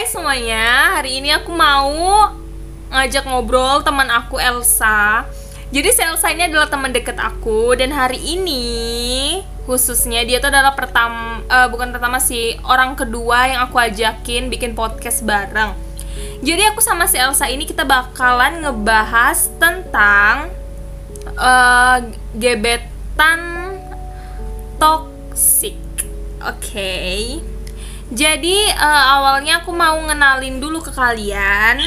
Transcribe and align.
Hai 0.00 0.08
semuanya, 0.08 0.96
hari 0.96 1.20
ini 1.20 1.28
aku 1.28 1.52
mau 1.52 2.32
ngajak 2.88 3.20
ngobrol 3.20 3.84
teman 3.84 4.08
aku 4.08 4.40
Elsa. 4.40 5.28
Jadi 5.68 5.92
si 5.92 6.00
Elsa 6.00 6.32
ini 6.32 6.48
adalah 6.48 6.72
teman 6.72 6.88
deket 6.88 7.20
aku 7.20 7.76
dan 7.76 7.92
hari 7.92 8.16
ini 8.16 8.64
khususnya 9.68 10.24
dia 10.24 10.40
tuh 10.40 10.48
adalah 10.48 10.72
pertama 10.72 11.44
bukan 11.68 11.92
pertama 11.92 12.16
sih 12.16 12.56
orang 12.64 12.96
kedua 12.96 13.52
yang 13.52 13.60
aku 13.68 13.76
ajakin 13.76 14.48
bikin 14.48 14.72
podcast 14.72 15.20
bareng. 15.20 15.76
Jadi 16.40 16.62
aku 16.72 16.80
sama 16.80 17.04
si 17.04 17.20
Elsa 17.20 17.52
ini 17.52 17.68
kita 17.68 17.84
bakalan 17.84 18.64
ngebahas 18.64 19.52
tentang 19.60 20.48
eh, 21.28 21.98
gebetan 22.40 23.76
toxic. 24.80 25.76
Oke. 26.40 27.49
Jadi 28.10 28.58
eh, 28.66 29.04
awalnya 29.14 29.62
aku 29.62 29.70
mau 29.70 29.94
ngenalin 30.02 30.58
dulu 30.58 30.82
ke 30.82 30.90
kalian. 30.90 31.78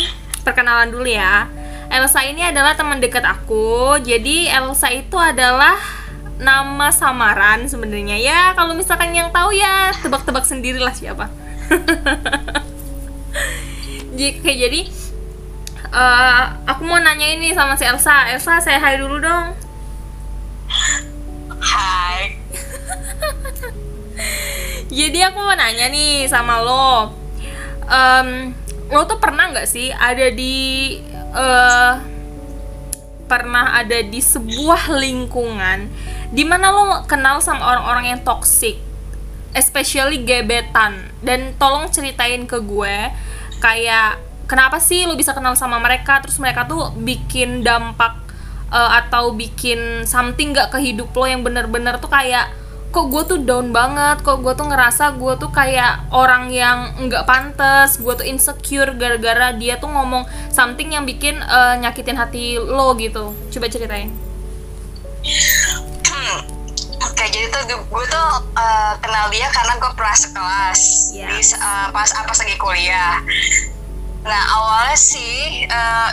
Perkenalan 0.48 0.92
dulu 0.92 1.08
ya. 1.08 1.52
Elsa 1.92 2.24
ini 2.24 2.42
adalah 2.42 2.80
teman 2.80 3.04
dekat 3.04 3.28
aku. 3.28 4.00
Jadi 4.00 4.48
Elsa 4.48 4.88
itu 4.90 5.20
adalah 5.20 5.76
nama 6.40 6.90
samaran 6.96 7.68
sebenarnya 7.68 8.18
ya. 8.18 8.42
Kalau 8.56 8.72
misalkan 8.72 9.12
yang 9.12 9.36
tahu 9.36 9.52
ya 9.52 9.92
tebak-tebak 10.00 10.48
sendirilah 10.48 10.96
siapa. 10.96 11.28
Jadi 14.14 14.46
kayak 14.46 14.60
jadi 14.70 14.82
eh, 15.90 16.44
aku 16.70 16.86
mau 16.86 17.02
nanya 17.02 17.28
ini 17.34 17.52
sama 17.52 17.76
si 17.76 17.84
Elsa. 17.84 18.32
Elsa 18.32 18.64
saya 18.64 18.80
hai 18.80 18.96
dulu 18.96 19.20
dong. 19.20 19.58
Hai. 21.60 22.38
Jadi 24.94 25.20
aku 25.26 25.42
mau 25.42 25.58
nanya 25.58 25.90
nih 25.90 26.30
sama 26.30 26.62
lo, 26.62 27.24
Em, 27.84 28.56
lo 28.94 29.04
tuh 29.04 29.20
pernah 29.20 29.52
nggak 29.52 29.68
sih 29.68 29.92
ada 29.92 30.32
di 30.32 30.96
eh 31.34 31.94
pernah 33.28 33.74
ada 33.82 34.00
di 34.06 34.22
sebuah 34.22 34.94
lingkungan 34.94 35.90
di 36.30 36.44
mana 36.46 36.70
lo 36.70 36.84
kenal 37.10 37.42
sama 37.42 37.66
orang-orang 37.74 38.14
yang 38.14 38.20
toxic, 38.22 38.78
especially 39.58 40.22
gebetan. 40.22 41.10
Dan 41.20 41.58
tolong 41.58 41.90
ceritain 41.90 42.46
ke 42.46 42.62
gue 42.62 42.96
kayak 43.58 44.22
kenapa 44.46 44.78
sih 44.78 45.10
lo 45.10 45.18
bisa 45.18 45.34
kenal 45.34 45.58
sama 45.58 45.82
mereka, 45.82 46.22
terus 46.22 46.38
mereka 46.38 46.70
tuh 46.70 46.94
bikin 47.02 47.66
dampak 47.66 48.14
eh, 48.70 48.92
atau 49.02 49.34
bikin 49.34 50.06
something 50.06 50.54
nggak 50.54 50.70
ke 50.70 50.78
hidup 50.80 51.10
lo 51.16 51.26
yang 51.26 51.42
bener-bener 51.42 51.98
tuh 51.98 52.12
kayak 52.12 52.54
kok 52.94 53.10
gue 53.10 53.24
tuh 53.26 53.40
down 53.42 53.74
banget 53.74 54.22
kok 54.22 54.46
gue 54.46 54.54
tuh 54.54 54.70
ngerasa 54.70 55.18
gue 55.18 55.34
tuh 55.42 55.50
kayak 55.50 56.06
orang 56.14 56.54
yang 56.54 56.94
nggak 57.02 57.26
pantas 57.26 57.98
gue 57.98 58.14
tuh 58.14 58.22
insecure 58.22 58.94
gara-gara 58.94 59.50
dia 59.58 59.82
tuh 59.82 59.90
ngomong 59.90 60.30
something 60.54 60.94
yang 60.94 61.02
bikin 61.02 61.42
eh, 61.42 61.76
nyakitin 61.82 62.14
hati 62.14 62.62
lo 62.62 62.94
gitu 63.02 63.34
coba 63.50 63.66
ceritain 63.68 64.14
Hmm. 66.04 66.40
Oke, 67.00 67.24
jadi 67.32 67.48
tuh 67.48 67.64
gue, 67.64 67.80
gue 67.80 68.06
tuh 68.12 68.30
eh, 68.60 68.94
kenal 69.00 69.32
dia 69.32 69.48
karena 69.50 69.74
gue 69.80 69.92
pernah 69.96 70.16
sekelas 70.16 70.82
Iya. 71.16 71.28
di 71.32 71.40
eh, 71.42 71.88
pas 71.96 72.10
apa 72.12 72.32
lagi 72.32 72.56
kuliah. 72.60 73.24
Nah 74.28 74.42
awalnya 74.60 75.00
sih, 75.00 75.64
eh, 75.64 76.10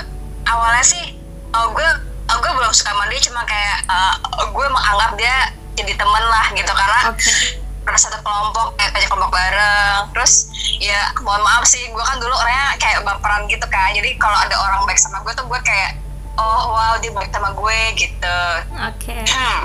awalnya 0.47 0.85
sih, 0.87 1.05
oh, 1.53 1.75
gue 1.75 1.89
oh, 2.31 2.39
gue 2.39 2.53
belum 2.55 2.71
suka 2.71 2.95
sama 2.95 3.11
dia 3.11 3.21
cuma 3.23 3.43
kayak 3.45 3.79
eh, 3.87 4.15
gue 4.47 4.67
menganggap 4.71 5.13
dia 5.19 5.37
jadi 5.81 5.93
temen 5.97 6.25
lah 6.29 6.47
gitu 6.53 6.73
karena 6.77 7.01
oke. 7.09 7.33
pernah 7.81 8.01
satu 8.01 8.19
kelompok 8.21 8.77
kayak 8.77 8.93
kayak 8.93 9.09
kelompok 9.09 9.33
bareng. 9.33 10.03
Terus 10.13 10.33
ya 10.79 11.01
mohon 11.25 11.41
maaf 11.41 11.65
sih 11.65 11.81
gue 11.89 12.05
kan 12.05 12.21
dulu 12.21 12.33
orangnya 12.37 12.77
kayak 12.77 13.01
baperan 13.03 13.49
gitu 13.49 13.67
kan. 13.67 13.91
Jadi 13.97 14.21
kalau 14.21 14.37
ada 14.37 14.57
orang 14.61 14.85
baik 14.85 15.01
sama 15.01 15.25
gue 15.25 15.33
tuh 15.33 15.47
gue 15.49 15.61
kayak 15.65 15.97
oh 16.37 16.77
wow 16.77 16.95
dia 17.01 17.11
baik 17.11 17.33
sama 17.33 17.51
gue 17.57 17.81
gitu. 17.97 18.41
Oke. 18.85 19.17
Hmm. 19.25 19.65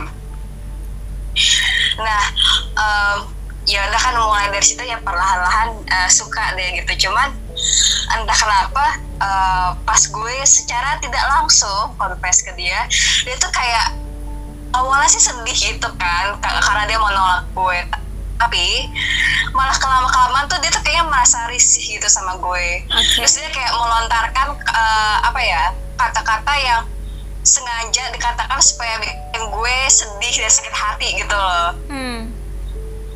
Nah, 2.00 2.24
em, 2.80 3.18
ya 3.68 3.84
udah 3.92 4.00
kan 4.00 4.16
mulai 4.16 4.48
dari 4.54 4.64
situ 4.64 4.84
ya 4.88 4.96
perlahan-lahan 5.04 5.84
eh, 5.84 6.09
suka 6.09 6.56
deh 6.56 6.80
gitu. 6.80 7.08
Cuman 7.08 7.36
entah 8.16 8.38
kenapa 8.38 8.86
eh, 9.20 9.70
pas 9.84 10.02
gue 10.08 10.36
secara 10.48 10.96
tidak 11.04 11.24
langsung 11.28 11.92
confess 12.00 12.40
ke 12.40 12.56
dia, 12.56 12.88
dia 13.28 13.36
tuh 13.36 13.52
kayak 13.52 14.05
awalnya 14.75 15.08
sih 15.08 15.24
sedih 15.24 15.56
gitu 15.56 15.90
kan 15.96 16.36
ka- 16.38 16.59
karena 16.59 16.84
dia 16.86 16.97
mau 16.97 17.09
nolak 17.09 17.47
gue. 17.50 17.80
Tapi 18.36 18.91
malah 19.52 19.75
kelama 19.75 20.06
kelamaan 20.06 20.46
tuh 20.46 20.59
dia 20.59 20.68
tuh 20.68 20.84
kayaknya 20.84 21.08
merasa 21.08 21.47
risih 21.47 21.96
gitu 21.96 22.08
sama 22.08 22.36
gue. 22.36 22.84
Oke. 22.86 23.24
Terus 23.24 23.34
dia 23.34 23.50
kayak 23.50 23.72
melontarkan 23.74 24.47
eh, 24.59 25.18
apa 25.24 25.40
ya 25.40 25.63
kata-kata 25.96 26.53
yang 26.59 26.84
sengaja 27.41 28.09
dikatakan 28.09 28.58
supaya 28.58 28.97
bikin 28.97 29.44
gue 29.46 29.75
sedih 29.88 30.34
dan 30.36 30.52
sakit 30.52 30.74
hati 30.74 31.07
gitu 31.16 31.38
loh 31.38 31.72
hmm 31.88 32.22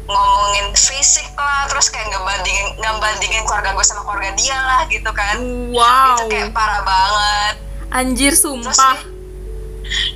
ngomongin 0.06 0.74
fisik 0.74 1.30
lah 1.38 1.70
terus 1.70 1.90
kayak 1.90 2.10
ngebandingin 2.10 2.74
ngebandingin 2.78 3.46
keluarga 3.46 3.78
gue 3.78 3.86
sama 3.86 4.02
keluarga 4.02 4.34
dia 4.34 4.58
lah 4.58 4.82
gitu 4.86 5.06
kan 5.14 5.38
wow 5.70 6.18
itu 6.18 6.24
kayak 6.30 6.50
parah 6.50 6.82
banget 6.82 7.56
anjir 7.90 8.34
terus 8.34 8.42
sumpah 8.42 8.98
dia, 8.98 9.19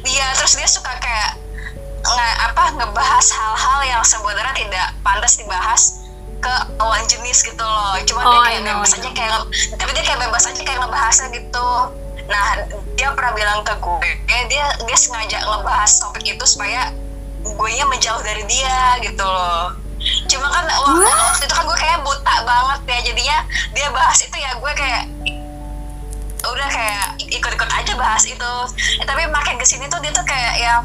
dia 0.06 0.26
terus 0.38 0.54
dia 0.56 0.68
suka 0.70 0.92
kayak 1.02 1.40
nge, 2.04 2.28
apa 2.52 2.64
ngebahas 2.78 3.26
hal-hal 3.32 3.80
yang 3.88 4.04
sebenarnya 4.04 4.56
tidak 4.56 4.88
pantas 5.02 5.40
dibahas 5.40 6.04
ke 6.44 6.54
lawan 6.76 7.04
jenis 7.08 7.40
gitu 7.48 7.64
loh. 7.64 7.96
Cuma 8.04 8.20
Oh, 8.28 8.44
dia 8.44 8.60
kayak 8.60 8.64
bebas 8.68 8.92
aja 9.00 9.10
kayak 9.16 9.40
tapi 9.80 9.92
dia 9.96 10.04
kayak 10.04 10.20
bebas 10.28 10.44
aja 10.44 10.62
kayak 10.62 10.80
ngebahasnya 10.84 11.28
gitu. 11.32 11.70
Nah 12.28 12.48
dia 13.00 13.10
pernah 13.16 13.32
bilang 13.32 13.60
ke 13.64 13.74
gue 13.80 14.12
eh, 14.28 14.44
dia 14.52 14.66
dia 14.84 14.98
sengaja 15.00 15.40
ngebahas 15.48 15.92
topik 16.04 16.28
itu 16.28 16.44
supaya 16.44 16.92
gue 17.44 17.70
nya 17.76 17.86
menjauh 17.88 18.20
dari 18.24 18.44
dia 18.52 19.00
gitu 19.00 19.24
loh. 19.24 19.72
Cuma 20.28 20.52
kan 20.52 20.68
waktu, 20.68 21.00
What? 21.00 21.16
waktu 21.32 21.48
itu 21.48 21.56
kan 21.56 21.64
gue 21.64 21.80
kayak 21.80 22.00
buta 22.04 22.36
banget 22.44 22.80
ya 22.92 23.00
jadinya 23.08 23.38
dia 23.72 23.88
bahas 23.96 24.20
itu 24.20 24.36
ya 24.36 24.52
gue 24.60 24.72
kayak 24.76 25.04
udah 26.52 26.68
kayak 26.68 27.06
ikut-ikut 27.32 27.70
aja 27.72 27.94
bahas 27.96 28.24
itu. 28.28 28.54
Eh, 29.00 29.06
tapi 29.08 29.24
makin 29.32 29.56
ke 29.56 29.66
sini 29.68 29.88
tuh 29.88 30.00
dia 30.04 30.12
tuh 30.12 30.26
kayak 30.28 30.60
yang 30.60 30.82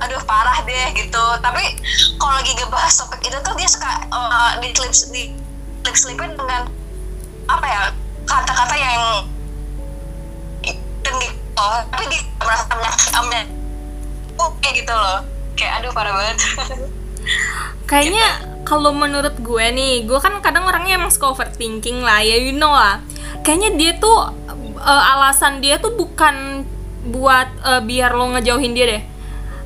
aduh 0.00 0.20
parah 0.28 0.60
deh 0.64 0.86
gitu. 0.96 1.24
Tapi 1.40 1.64
kalau 2.20 2.32
lagi 2.36 2.52
ngebahas 2.56 2.92
topik 3.00 3.20
itu 3.24 3.38
tuh 3.40 3.54
dia 3.56 3.68
suka 3.68 3.90
uh, 4.12 4.60
di 4.60 4.72
clip 4.72 4.92
di 5.12 5.32
clip 5.84 5.96
selipin 5.96 6.36
dengan 6.36 6.68
apa 7.48 7.66
ya 7.66 7.82
kata-kata 8.28 8.74
yang 8.76 9.02
tinggi. 11.00 11.28
Oh, 11.60 11.80
tapi 11.92 12.04
di 12.08 12.18
merasa 12.40 12.72
menyakitkan 12.72 13.24
oke 14.40 14.68
gitu 14.72 14.92
loh. 14.92 15.20
Kayak 15.56 15.84
aduh 15.84 15.92
parah 15.92 16.12
banget. 16.16 16.38
Kayaknya 17.90 18.26
kalau 18.64 18.94
menurut 18.94 19.34
gue 19.42 19.66
nih 19.74 20.06
gue 20.06 20.18
kan 20.22 20.38
kadang 20.40 20.64
orangnya 20.64 20.96
emang 20.96 21.10
suka 21.10 21.34
overthinking 21.34 22.00
lah 22.00 22.22
ya 22.22 22.38
you 22.38 22.54
know 22.54 22.72
lah. 22.72 23.02
Kayaknya 23.44 23.70
dia 23.76 23.92
tuh 23.98 24.30
eh, 24.80 25.12
alasan 25.16 25.60
dia 25.60 25.76
tuh 25.78 25.94
bukan 25.94 26.64
buat 27.08 27.48
eh, 27.64 27.82
biar 27.84 28.12
lo 28.16 28.32
ngejauhin 28.36 28.72
dia 28.72 28.86
deh. 28.96 29.02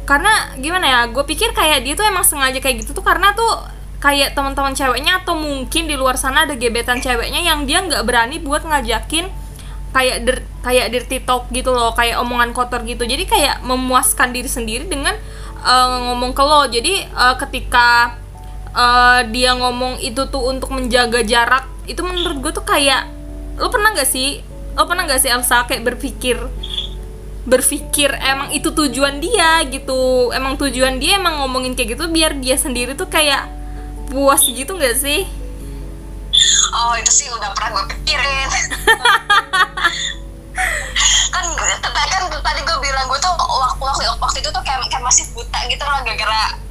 Karena 0.05 0.53
gimana 0.61 0.85
ya 0.85 1.01
gue 1.09 1.25
pikir 1.25 1.57
kayak 1.57 1.87
dia 1.87 1.95
tuh 1.97 2.05
emang 2.05 2.27
sengaja 2.27 2.61
kayak 2.61 2.85
gitu 2.85 2.93
tuh 2.93 3.05
karena 3.05 3.33
tuh 3.33 3.65
kayak 4.05 4.37
teman-teman 4.37 4.77
ceweknya 4.77 5.25
atau 5.25 5.33
mungkin 5.33 5.89
di 5.89 5.97
luar 5.97 6.21
sana 6.21 6.45
ada 6.45 6.53
gebetan 6.61 7.01
ceweknya 7.01 7.41
yang 7.41 7.65
dia 7.65 7.81
nggak 7.81 8.05
berani 8.05 8.37
buat 8.37 8.61
ngajakin 8.69 9.33
kayak 9.97 10.17
dir, 10.29 10.37
kayak 10.61 10.93
dirty 10.93 11.25
talk 11.25 11.49
gitu 11.49 11.73
loh 11.73 11.97
kayak 11.97 12.21
omongan 12.21 12.53
kotor 12.53 12.85
gitu. 12.85 13.09
Jadi 13.09 13.25
kayak 13.25 13.65
memuaskan 13.65 14.37
diri 14.37 14.51
sendiri 14.51 14.85
dengan 14.85 15.17
eh, 15.65 15.97
ngomong 16.05 16.37
ke 16.37 16.43
lo. 16.45 16.69
Jadi 16.69 17.01
eh, 17.01 17.35
ketika 17.41 18.19
eh, 18.77 19.21
dia 19.33 19.57
ngomong 19.57 20.05
itu 20.05 20.29
tuh 20.29 20.53
untuk 20.53 20.69
menjaga 20.77 21.25
jarak 21.25 21.65
itu 21.89 22.05
menurut 22.05 22.45
gue 22.45 22.53
tuh 22.53 22.67
kayak 22.69 23.09
lo 23.57 23.73
pernah 23.73 23.97
nggak 23.97 24.09
sih 24.09 24.43
lo 24.75 24.83
pernah 24.91 25.07
nggak 25.07 25.23
sih 25.23 25.31
Elsa 25.31 25.67
kayak 25.71 25.87
berpikir 25.87 26.39
berpikir 27.45 28.09
emang 28.25 28.51
itu 28.57 28.73
tujuan 28.73 29.21
dia 29.21 29.61
gitu? 29.69 30.33
Emang 30.33 30.57
tujuan 30.57 30.97
dia 30.97 31.21
emang 31.21 31.45
ngomongin 31.45 31.77
kayak 31.77 31.97
gitu 31.97 32.09
biar 32.09 32.33
dia 32.41 32.57
sendiri 32.57 32.97
tuh 32.97 33.07
kayak 33.07 33.47
puas 34.09 34.41
gitu 34.49 34.75
nggak 34.75 34.97
sih? 34.97 35.29
Oh 36.75 36.97
itu 36.99 37.13
sih 37.13 37.29
udah 37.31 37.53
pernah 37.55 37.71
gue 37.79 37.85
pikirin. 37.95 38.51
Kan 41.35 41.45
tadi 41.83 42.09
kan 42.15 42.23
tadi 42.31 42.61
gue 42.63 42.79
bilang 42.79 43.11
gue 43.11 43.19
tuh 43.19 43.35
waktu 43.35 43.83
waktu, 43.83 44.03
waktu 44.23 44.39
itu 44.39 44.51
tuh 44.55 44.63
kayak, 44.63 44.87
kayak 44.87 45.03
masih 45.03 45.27
buta 45.35 45.59
gitu 45.67 45.83
loh 45.83 45.99
gara-gara 46.07 46.64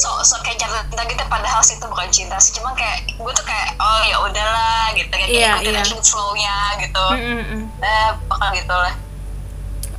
so 0.00 0.08
so 0.24 0.40
kayak 0.40 0.56
cinta 0.56 1.02
gitu 1.04 1.24
padahal 1.28 1.60
sih 1.60 1.76
itu 1.76 1.84
bukan 1.84 2.08
cinta 2.08 2.40
sih. 2.40 2.56
Cuma 2.56 2.72
kayak 2.72 3.12
gue 3.20 3.32
tuh 3.36 3.44
kayak 3.44 3.76
oh 3.76 4.00
ya 4.08 4.16
udahlah 4.24 4.88
gitu. 4.96 5.12
Kayak 5.12 5.28
Iya, 5.28 5.60
ikutin 5.60 5.76
iya. 5.76 5.82
aja 5.84 5.96
flow-nya 6.00 6.56
gitu. 6.80 7.04
Mm-mm-mm. 7.12 7.62
eh 7.84 8.10
pokoknya 8.24 8.50
gitu 8.64 8.74
lah. 8.74 8.94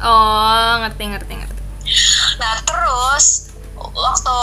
Oh 0.02 0.72
ngerti 0.82 1.04
ngerti 1.14 1.34
ngerti. 1.38 1.62
Nah 2.42 2.58
terus 2.66 3.54
waktu 3.78 4.38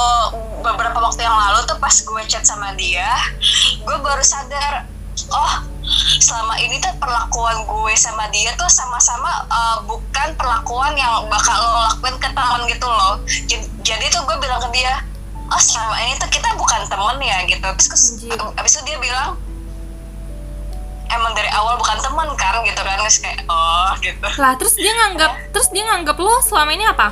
beberapa 0.62 0.98
waktu 0.98 1.26
yang 1.26 1.34
lalu 1.34 1.66
tuh 1.66 1.78
pas 1.82 1.94
gue 1.94 2.22
chat 2.26 2.42
sama 2.46 2.74
dia, 2.74 3.10
gue 3.82 3.96
baru 4.02 4.22
sadar, 4.22 4.86
oh 5.30 5.52
selama 6.20 6.58
ini 6.58 6.82
tuh 6.82 6.92
perlakuan 6.98 7.64
gue 7.64 7.94
sama 7.96 8.28
dia 8.34 8.50
tuh 8.58 8.68
sama-sama 8.68 9.46
uh, 9.48 9.78
bukan 9.86 10.34
perlakuan 10.36 10.92
yang 10.98 11.24
bakal 11.30 11.54
lo 11.54 11.86
lakuin 11.86 12.16
ke 12.20 12.28
teman 12.34 12.60
gitu 12.66 12.86
loh. 12.86 13.22
Jadi, 13.26 13.66
jadi 13.82 14.04
tuh 14.10 14.26
gue 14.26 14.36
bilang 14.42 14.60
ke 14.60 14.68
dia 14.74 15.00
oh 15.48 15.60
selama 15.60 15.96
ini 16.04 16.14
tuh 16.20 16.28
kita 16.28 16.48
bukan 16.56 16.80
temen 16.88 17.16
ya 17.24 17.38
gitu. 17.48 17.64
Terus 17.64 17.88
abis 18.56 18.72
itu 18.78 18.82
dia 18.84 18.98
bilang 19.00 19.40
emang 21.08 21.32
dari 21.32 21.48
awal 21.56 21.80
bukan 21.80 21.98
teman 22.04 22.28
kan 22.36 22.60
gitu 22.64 22.80
kan. 22.80 22.96
Terus 23.00 23.18
kayak 23.20 23.40
oh 23.48 23.92
gitu. 24.04 24.28
Lah 24.36 24.52
terus 24.60 24.74
dia 24.76 24.92
nganggap 24.92 25.32
terus 25.56 25.68
dia 25.72 25.84
nganggap 25.88 26.16
lo 26.20 26.34
selama 26.44 26.70
ini 26.76 26.84
apa? 26.84 27.08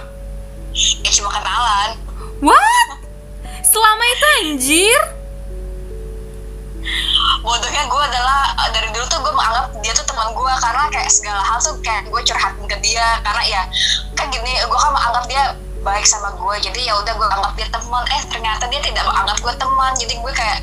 Ya 0.76 1.10
cuma 1.16 1.32
kenalan. 1.32 1.90
What? 2.44 2.88
Selama 3.64 4.04
itu 4.04 4.26
anjir? 4.44 5.02
Bodohnya 7.42 7.82
gue 7.86 8.02
adalah 8.12 8.54
uh, 8.58 8.70
dari 8.70 8.90
dulu 8.94 9.06
tuh 9.10 9.18
gue 9.22 9.32
menganggap 9.34 9.66
dia 9.82 9.92
tuh 9.96 10.06
teman 10.06 10.30
gue 10.34 10.52
karena 10.62 10.84
kayak 10.92 11.10
segala 11.10 11.42
hal 11.42 11.58
tuh 11.58 11.74
kayak 11.80 12.06
gue 12.06 12.20
curhatin 12.20 12.66
ke 12.68 12.76
dia. 12.84 13.18
Karena 13.24 13.42
ya 13.48 13.62
kan 14.14 14.28
gini 14.28 14.52
gue 14.60 14.78
kan 14.78 14.92
menganggap 14.92 15.24
dia 15.26 15.44
baik 15.86 16.02
sama 16.02 16.34
gue 16.34 16.54
jadi 16.66 16.90
ya 16.90 16.98
udah 16.98 17.14
gue 17.14 17.26
anggap 17.30 17.54
dia 17.54 17.68
teman. 17.70 18.02
Eh 18.10 18.22
ternyata 18.26 18.66
dia 18.66 18.82
tidak 18.82 19.06
menganggap 19.06 19.38
gue 19.38 19.54
teman 19.54 19.92
jadi 19.94 20.14
gue 20.18 20.32
kayak 20.34 20.58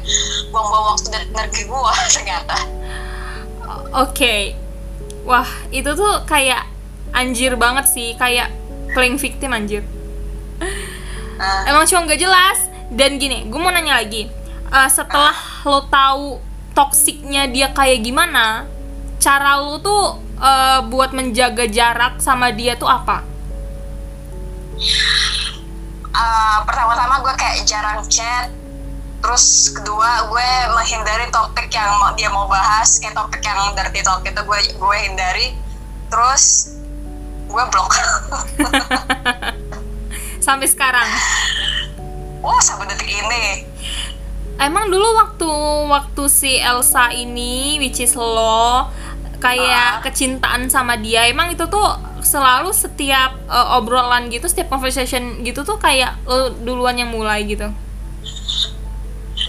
buang-buang 0.51 0.85
waktu 0.91 1.07
dan 1.15 1.23
energi 1.31 1.63
gue 1.63 1.93
ternyata. 2.19 2.57
Oke. 3.95 4.35
Wah 5.23 5.47
itu 5.71 5.87
tuh 5.95 6.27
kayak 6.27 6.67
anjir 7.15 7.55
banget 7.55 7.87
sih 7.87 8.19
kayak 8.19 8.51
playing 8.91 9.15
victim 9.15 9.55
anjir. 9.55 9.87
Nah, 11.39 11.63
emang 11.71 11.87
cuma 11.87 12.03
nggak 12.03 12.19
jelas. 12.19 12.59
Dan 12.91 13.15
gini 13.15 13.47
gue 13.47 13.59
mau 13.59 13.71
nanya 13.71 14.03
lagi. 14.03 14.27
Eh, 14.67 14.89
setelah 14.91 15.33
lo 15.63 15.87
tahu 15.87 16.43
toksiknya 16.75 17.47
dia 17.47 17.71
kayak 17.71 18.03
gimana 18.03 18.67
cara 19.23 19.55
lo 19.55 19.79
tuh 19.79 20.19
eh, 20.43 20.83
buat 20.91 21.15
menjaga 21.15 21.63
jarak 21.71 22.19
sama 22.19 22.51
dia 22.51 22.75
tuh 22.75 22.91
apa 22.91 23.32
uh, 26.13 26.57
pertama-tama 26.65 27.21
gue 27.25 27.33
kayak 27.37 27.65
jarang 27.65 28.05
chat. 28.07 28.49
Terus 29.23 29.71
kedua 29.71 30.27
gue 30.27 30.49
menghindari 30.75 31.31
topik 31.31 31.71
yang 31.71 31.95
dia 32.19 32.27
mau 32.27 32.43
bahas 32.51 32.99
kayak 32.99 33.15
topik 33.15 33.39
yang 33.39 33.71
dirty 33.71 34.03
talk 34.03 34.19
itu 34.27 34.41
gue 34.43 34.59
gue 34.75 34.97
hindari. 35.07 35.55
Terus 36.11 36.75
gue 37.47 37.63
blok. 37.71 37.89
Sampai 40.45 40.67
sekarang? 40.67 41.07
Wah 42.43 42.59
sampai 42.59 42.91
detik 42.91 43.07
ini. 43.07 43.63
Emang 44.59 44.91
dulu 44.91 45.15
waktu 45.15 45.51
waktu 45.87 46.23
si 46.27 46.59
Elsa 46.59 47.15
ini 47.15 47.79
which 47.79 48.03
is 48.03 48.19
lo 48.19 48.91
kayak 49.39 49.99
Ah. 49.99 50.01
kecintaan 50.03 50.67
sama 50.67 50.99
dia 50.99 51.31
emang 51.31 51.55
itu 51.55 51.63
tuh 51.67 52.12
selalu 52.23 52.71
setiap 52.71 53.35
eh, 53.47 53.75
obrolan 53.77 54.27
gitu 54.27 54.47
setiap 54.49 54.71
conversation 54.71 55.43
gitu 55.43 55.61
tuh 55.63 55.77
kayak 55.77 56.17
lo 56.25 56.49
duluan 56.63 56.97
yang 56.97 57.11
mulai 57.11 57.43
gitu? 57.45 57.69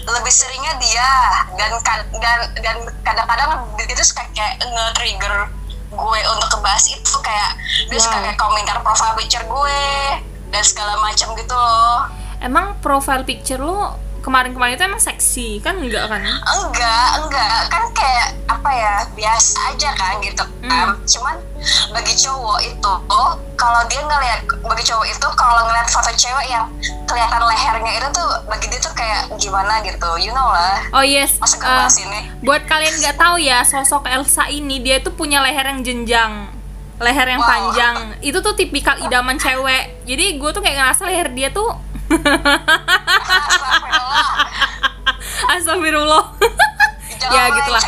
Lebih 0.05 0.33
seringnya 0.33 0.77
dia 0.77 1.09
dan 1.57 1.71
kad- 1.81 2.09
dan 2.21 2.39
dan 2.61 2.77
kadang-kadang 3.01 3.65
dia 3.79 3.95
tuh 3.97 4.05
suka 4.05 4.21
kayak 4.37 4.61
nge-trigger 4.61 5.49
gue 5.95 6.19
untuk 6.27 6.49
ngebahas 6.59 6.85
itu 6.91 7.13
kayak 7.23 7.51
dia 7.89 7.99
suka 7.99 8.17
kayak 8.21 8.37
komentar 8.37 8.77
profile 8.85 9.15
picture 9.17 9.41
gue 9.41 9.81
dan 10.51 10.61
segala 10.61 10.99
macam 11.01 11.33
gitu 11.33 11.55
loh. 11.55 12.05
Emang 12.43 12.77
profile 12.83 13.25
picture 13.25 13.57
lo 13.57 13.97
kemarin-kemarin 14.25 14.73
itu 14.73 14.83
emang 14.83 14.97
seksi 14.99 15.61
kan? 15.61 15.77
Enggak 15.77 16.09
kan? 16.09 16.25
Enggak 16.25 17.09
enggak. 17.21 17.59
Kan 17.69 17.83
kayak 17.93 18.27
apa 18.45 18.69
ya 18.71 18.93
biasa 19.13 19.53
aja 19.69 19.89
kan 19.93 20.17
gitu 20.19 20.41
kan. 20.63 20.97
Cuman 21.05 21.35
bagi 21.91 22.13
cowok 22.15 22.59
itu 22.59 22.93
kalau 23.55 23.81
dia 23.85 24.01
ngelihat 24.01 24.39
bagi 24.61 24.83
cowok 24.83 25.05
itu 25.05 25.27
kalau 25.31 25.61
ngeliat 25.63 25.87
foto 25.87 26.09
cewek 26.11 26.47
yang 26.47 26.65
kelihatan 27.05 27.41
lehernya 27.41 27.91
itu 27.95 28.07
tuh 28.11 28.29
bagi 28.45 28.65
dia 28.67 28.79
tuh 28.79 28.91
kayak 28.91 29.29
gimana 29.37 29.77
gitu 29.79 30.09
you 30.17 30.29
know 30.31 30.49
lah. 30.49 30.81
Oh 30.91 31.05
yes. 31.05 31.37
Masa 31.37 31.55
gue 31.55 31.63
eh, 31.63 31.77
bahas 31.77 31.97
ini. 31.97 32.19
buat 32.41 32.65
kalian 32.65 32.93
nggak 32.97 33.15
tahu 33.15 33.37
ya 33.37 33.61
sosok 33.61 34.09
Elsa 34.09 34.49
ini 34.49 34.81
dia 34.81 34.97
tuh 34.99 35.13
punya 35.13 35.39
leher 35.39 35.63
yang 35.63 35.85
jenjang. 35.85 36.33
Leher 36.95 37.27
yang 37.27 37.39
Wow. 37.39 37.49
panjang. 37.51 37.95
Itu 38.19 38.39
tuh 38.39 38.55
tipikal 38.55 38.95
idaman 38.97 39.35
cewek. 39.35 40.01
Jadi 40.03 40.35
gue 40.35 40.49
tuh 40.49 40.61
kayak 40.61 40.81
ngerasa 40.81 41.01
leher 41.03 41.27
dia 41.29 41.49
tuh 41.51 41.69
Astagfirullah. 45.55 46.25
Ya, 47.25 47.43
gitulah. 47.49 47.81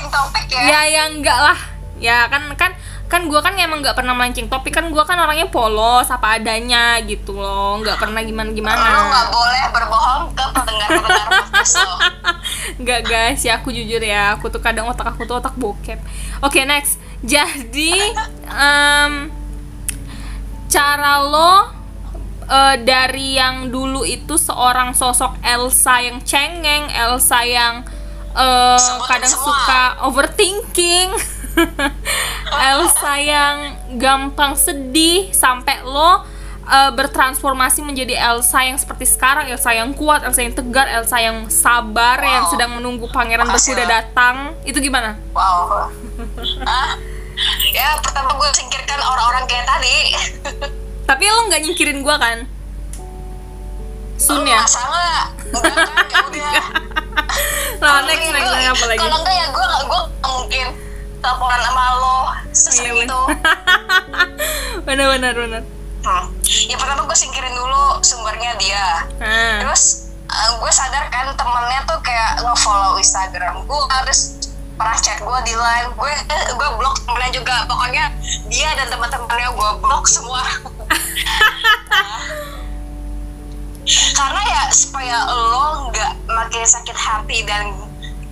ya, 0.49 0.59
ya 0.65 0.81
ya 0.89 1.03
enggak 1.13 1.37
lah. 1.37 1.59
Ya 1.97 2.17
kan 2.29 2.53
kan 2.57 2.71
kan 3.07 3.23
gue 3.31 3.39
kan 3.39 3.55
emang 3.55 3.79
nggak 3.79 3.95
pernah 3.95 4.13
melenceng 4.13 4.49
topik. 4.49 4.73
Kan 4.73 4.89
gue 4.89 5.03
kan 5.05 5.17
orangnya 5.17 5.47
polos 5.49 6.09
apa 6.09 6.41
adanya 6.41 6.97
gitu 7.05 7.37
loh. 7.37 7.79
Nggak 7.81 8.01
pernah 8.01 8.21
gimana 8.25 8.49
gimana 8.51 9.07
nggak 9.07 9.27
boleh 9.31 9.63
berbohong 9.71 10.23
ke 10.33 10.45
pendengar-pendengar 10.53 11.27
podcast 11.29 11.73
lo. 11.81 11.95
Enggak 12.79 13.01
guys, 13.09 13.41
ya 13.41 13.57
aku 13.57 13.73
jujur 13.73 14.01
ya, 14.03 14.37
aku 14.37 14.53
tuh 14.53 14.61
kadang 14.61 14.85
otak 14.85 15.15
aku 15.15 15.25
tuh 15.25 15.39
otak 15.39 15.55
bokep. 15.57 15.97
Oke 16.45 16.61
next, 16.67 17.01
jadi 17.25 18.13
em, 18.53 19.33
cara 20.69 21.23
lo 21.23 21.76
eh, 22.47 22.75
dari 22.79 23.35
yang 23.35 23.67
dulu 23.67 24.01
itu 24.01 24.35
seorang 24.35 24.91
sosok 24.91 25.37
Elsa 25.41 25.99
yang 25.99 26.19
cengeng, 26.21 26.87
Elsa 26.89 27.41
yang 27.41 27.75
Sebutin 28.77 29.09
kadang 29.09 29.33
semua. 29.33 29.49
suka 29.49 29.83
overthinking, 30.05 31.09
Elsa 32.69 33.13
yang 33.17 33.57
gampang 33.97 34.53
sedih 34.53 35.33
sampai 35.33 35.81
lo 35.81 36.21
eh, 36.63 36.91
bertransformasi 36.93 37.81
menjadi 37.81 38.13
Elsa 38.13 38.61
yang 38.61 38.77
seperti 38.77 39.09
sekarang, 39.09 39.49
Elsa 39.49 39.73
yang 39.73 39.89
kuat, 39.91 40.21
Elsa 40.21 40.45
yang 40.45 40.53
tegar, 40.53 40.85
Elsa 40.85 41.17
yang 41.17 41.49
sabar, 41.49 42.21
yang 42.21 42.45
Wow. 42.45 42.51
sedang 42.53 42.71
menunggu 42.75 43.09
pangeran 43.09 43.47
Makasih 43.47 43.73
berkuda 43.73 43.83
ya. 43.83 44.05
datang. 44.05 44.35
Itu 44.61 44.77
gimana? 44.77 45.17
wow 45.33 45.89
ah 46.69 46.93
ya 47.69 47.97
pertama 48.01 48.33
gue 48.33 48.49
singkirkan 48.51 48.97
orang-orang 48.97 49.45
kayak 49.45 49.65
tadi 49.65 49.97
Tapi 51.07 51.23
lo 51.23 51.47
nggak 51.47 51.63
nyingkirin 51.63 52.03
gua 52.03 52.19
kan? 52.19 52.43
Sun 54.19 54.43
ya? 54.43 54.59
Nah, 54.59 55.31
Kalau 57.77 58.01
next, 58.09 58.27
next, 58.33 58.49
apa 58.49 58.85
lagi? 58.89 58.99
Kalau 58.99 59.17
enggak 59.21 59.35
ya 59.37 59.45
gue 59.53 59.65
gue 59.87 60.01
mungkin 60.25 60.65
teleponan 61.21 61.61
sama 61.61 61.83
lo 62.01 62.17
sesering 62.51 62.95
Iya, 62.97 63.05
itu. 63.05 63.21
bener, 64.87 65.05
bener, 65.13 65.33
bener. 65.37 65.61
Hmm. 66.01 66.25
Ya 66.67 66.75
pertama 66.79 67.05
gue 67.05 67.17
singkirin 67.17 67.53
dulu 67.53 68.01
sumbernya 68.01 68.57
dia. 68.57 69.05
Nah, 69.21 69.61
Terus 69.63 70.09
gue 70.27 70.71
sadar 70.73 71.07
kan 71.13 71.29
temennya 71.37 71.85
tuh 71.85 71.99
kayak 72.01 72.41
nge-follow 72.43 72.97
Instagram 72.99 73.61
gue 73.63 73.81
harus 73.93 74.46
pernah 74.77 74.97
chat 75.01 75.17
gue 75.19 75.39
di 75.43 75.57
line 75.57 75.89
gue 75.97 76.13
gue 76.53 76.69
blok 76.77 76.95
temennya 77.03 77.31
juga. 77.33 77.65
Pokoknya 77.65 78.13
dia 78.47 78.69
dan 78.77 78.87
teman-temannya 78.87 79.49
gue 79.51 79.71
blok 79.81 80.05
semua. 80.05 80.45
Karena 84.17 84.41
ya 84.43 84.63
supaya 84.69 85.17
lo 85.31 85.89
nggak 85.89 86.13
makin 86.29 86.63
sakit 86.67 86.97
hati 86.97 87.41
dan 87.47 87.71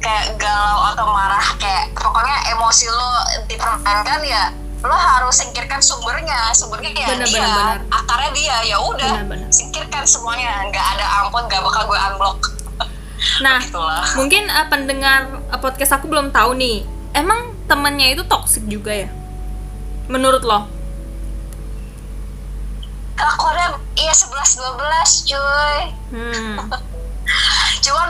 kayak 0.04 0.38
galau 0.38 0.94
atau 0.94 1.08
marah 1.10 1.48
kayak 1.58 1.90
pokoknya 1.98 2.36
emosi 2.54 2.86
lo 2.92 3.12
dipermainkan 3.50 4.22
ya 4.22 4.54
lo 4.86 4.94
harus 4.94 5.34
singkirkan 5.42 5.82
sumbernya. 5.82 6.54
Sumbernya 6.54 6.94
ya 6.94 7.08
Bener, 7.10 7.26
dia 7.26 7.42
bener, 7.42 7.50
bener. 7.58 7.78
akarnya 7.90 8.30
dia. 8.38 8.58
Ya 8.70 8.78
udah 8.78 9.14
singkirkan 9.50 10.06
semuanya. 10.06 10.70
Nggak 10.70 10.86
ada 11.00 11.26
ampun 11.26 11.50
nggak 11.50 11.64
bakal 11.66 11.90
gue 11.90 11.98
unblock 11.98 12.55
nah 13.42 13.60
Itulah. 13.62 14.06
mungkin 14.20 14.48
eh, 14.48 14.68
pendengar 14.70 15.42
eh, 15.52 15.60
podcast 15.60 15.98
aku 15.98 16.10
belum 16.10 16.30
tahu 16.32 16.56
nih. 16.58 16.86
Emang 17.16 17.56
temennya 17.66 18.12
itu 18.12 18.24
toxic 18.28 18.64
juga 18.68 18.92
ya? 18.92 19.10
Menurut 20.12 20.44
lo? 20.44 20.76
kelakuannya 23.16 23.80
iya 23.96 24.12
11 24.12 24.60
12 24.60 25.30
cuy 25.32 25.78
Hmm. 26.12 26.60
cuman 27.86 28.10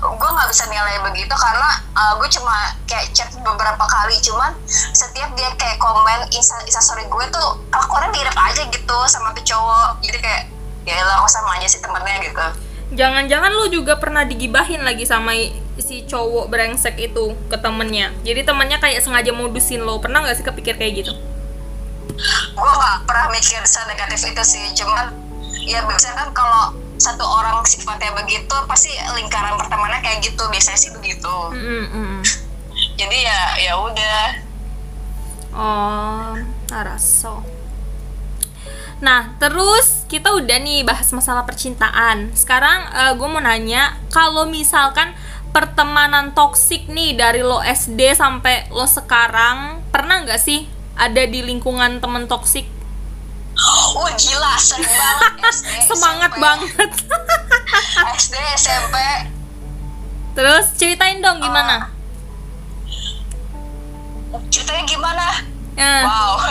gue 0.00 0.30
nggak 0.30 0.48
bisa 0.50 0.64
nilai 0.70 1.02
begitu 1.02 1.34
karena 1.34 1.70
gue 2.18 2.28
cuma 2.30 2.54
kayak 2.86 3.10
chat 3.10 3.26
beberapa 3.42 3.84
kali 3.86 4.14
cuman 4.22 4.54
setiap 4.68 5.30
dia 5.34 5.50
kayak 5.58 5.78
komen 5.82 6.26
insta 6.30 6.80
story 6.82 7.06
gue 7.10 7.24
tuh 7.34 7.58
kelakuannya 7.70 8.10
mirip 8.14 8.36
aja 8.36 8.62
gitu 8.66 8.98
sama 9.10 9.34
tuh 9.34 9.42
cowok 9.46 9.98
jadi 10.02 10.18
kayak 10.22 10.42
ya 10.86 11.02
lah 11.02 11.22
kok 11.22 11.30
sama 11.30 11.58
aja 11.58 11.66
sih 11.66 11.82
temennya 11.82 12.22
gitu 12.22 12.46
Jangan-jangan 12.90 13.54
lu 13.54 13.66
juga 13.70 13.98
pernah 14.02 14.26
digibahin 14.26 14.82
lagi 14.82 15.06
sama 15.06 15.30
si 15.78 16.02
cowok 16.04 16.50
brengsek 16.50 16.98
itu 16.98 17.38
ke 17.46 17.56
temennya. 17.56 18.10
Jadi 18.26 18.42
temennya 18.42 18.82
kayak 18.82 19.00
sengaja 19.00 19.30
modusin 19.30 19.86
lo. 19.86 20.02
Pernah 20.02 20.26
nggak 20.26 20.36
sih 20.38 20.46
kepikir 20.46 20.74
kayak 20.74 21.06
gitu? 21.06 21.14
gue 22.52 22.72
nggak 22.76 23.08
pernah 23.08 23.32
mikir 23.32 23.64
senegatif 23.64 24.20
itu 24.28 24.42
sih 24.44 24.64
cuman 24.76 25.08
ya 25.64 25.80
biasanya 25.88 26.20
kan 26.20 26.28
kalau 26.36 26.76
satu 27.00 27.24
orang 27.24 27.64
sifatnya 27.64 28.12
begitu 28.12 28.52
pasti 28.68 28.92
lingkaran 29.16 29.56
pertemanannya 29.56 30.04
kayak 30.04 30.20
gitu 30.20 30.44
biasanya 30.52 30.76
sih 30.76 30.92
begitu 30.92 31.32
Mm-mm-mm. 31.56 32.20
jadi 33.00 33.16
ya 33.24 33.40
ya 33.56 33.72
udah 33.80 34.52
Oh, 35.50 36.38
Araso. 36.70 37.42
Nah, 39.02 39.34
terus 39.42 39.99
kita 40.10 40.34
udah 40.34 40.58
nih 40.58 40.82
bahas 40.82 41.06
masalah 41.14 41.46
percintaan. 41.46 42.34
Sekarang 42.34 42.90
gue 43.14 43.28
mau 43.30 43.38
nanya, 43.38 43.94
kalau 44.10 44.50
misalkan 44.50 45.14
pertemanan 45.54 46.34
toksik 46.34 46.90
nih 46.90 47.14
dari 47.14 47.46
lo 47.46 47.62
SD 47.62 48.18
sampai 48.18 48.66
lo 48.74 48.90
sekarang, 48.90 49.78
pernah 49.94 50.26
nggak 50.26 50.42
sih 50.42 50.66
ada 50.98 51.22
di 51.24 51.46
lingkungan 51.46 52.02
temen 52.02 52.26
toksik? 52.26 52.66
oh 53.60 54.08
gila 54.16 54.56
sering 54.56 54.88
banget 54.88 55.32
SD 55.52 55.68
Semangat 55.92 56.32
SMP. 56.32 56.40
banget. 56.40 56.90
SD 58.20 58.34
SMP 58.56 58.96
terus 60.32 60.64
ceritain 60.78 61.18
dong 61.20 61.42
gimana? 61.42 61.90
ceritanya 64.48 64.84
gimana 64.86 65.26
Eh, 65.80 66.02
wow. 66.04 66.32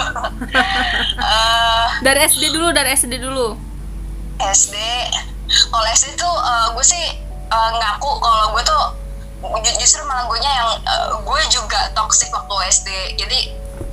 Eh, 1.20 1.86
dari 2.02 2.20
SD 2.24 2.50
dulu, 2.50 2.72
dari 2.72 2.90
SD 2.92 3.14
dulu. 3.18 3.54
SD 4.40 4.76
kalau 5.68 5.88
SD 5.88 6.16
tuh 6.16 6.34
eh, 6.34 6.68
gue 6.72 6.86
sih 6.88 7.06
eh, 7.46 7.70
ngaku 7.72 8.12
kalau 8.18 8.46
gue 8.52 8.64
tuh 8.64 8.84
ju- 9.60 9.78
justru 9.78 10.02
malah 10.04 10.26
gue 10.26 10.38
yang 10.40 10.70
eh, 10.80 11.08
gue 11.14 11.40
juga 11.50 11.92
toxic 11.92 12.30
waktu 12.30 12.56
SD 12.72 12.90
jadi 13.16 13.40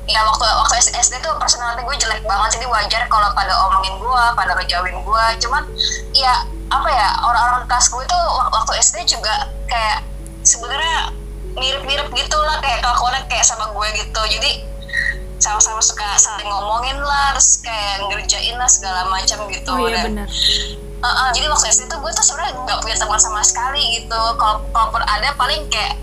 ya 0.06 0.22
waktu 0.22 0.44
waktu 0.46 0.74
SD 0.78 1.18
tuh 1.18 1.34
personality 1.36 1.82
gue 1.82 1.96
jelek 1.98 2.22
banget. 2.22 2.56
Jadi 2.56 2.66
wajar 2.66 3.02
kalau 3.06 3.26
pada 3.32 3.52
omongin 3.66 3.98
gue 3.98 4.22
pada 4.32 4.52
ngejauhin 4.54 5.02
gue. 5.02 5.24
Cuman 5.42 5.62
ya 6.12 6.32
apa 6.66 6.88
ya 6.88 7.08
orang-orang 7.20 7.66
kelas 7.66 7.90
gue 7.90 8.04
tuh 8.06 8.22
wak- 8.32 8.52
waktu 8.54 8.72
SD 8.78 8.96
juga 9.04 9.34
kayak 9.66 10.06
sebenarnya 10.40 11.10
mirip-mirip 11.56 12.06
gitu 12.12 12.38
lah 12.38 12.60
kayak 12.60 12.78
kelakuannya 12.80 13.26
kayak 13.26 13.42
sama 13.42 13.66
gue 13.66 13.86
gitu. 13.98 14.20
Jadi 14.30 14.50
sama-sama 15.46 15.78
suka 15.78 16.18
saling 16.18 16.50
ngomongin 16.50 16.98
lah 16.98 17.30
terus 17.38 17.62
kayak 17.62 18.02
ngerjain 18.10 18.58
lah 18.58 18.66
segala 18.66 19.06
macam 19.06 19.46
gitu 19.46 19.70
Oh 19.70 19.86
iya 19.86 20.02
Dan- 20.02 20.18
benar. 20.18 20.28
Uh, 20.96 21.06
uh, 21.06 21.28
jadi 21.30 21.46
waktu 21.46 21.70
SD 21.70 21.86
tuh 21.86 22.02
gue 22.02 22.10
tuh 22.10 22.24
sebenarnya 22.24 22.56
nggak 22.66 22.78
punya 22.82 22.96
teman 22.98 23.20
sama 23.20 23.38
sekali 23.44 24.02
gitu. 24.02 24.10
Kalau 24.40 24.64
kalaupun 24.74 25.02
ada 25.06 25.28
paling 25.38 25.68
kayak 25.70 26.02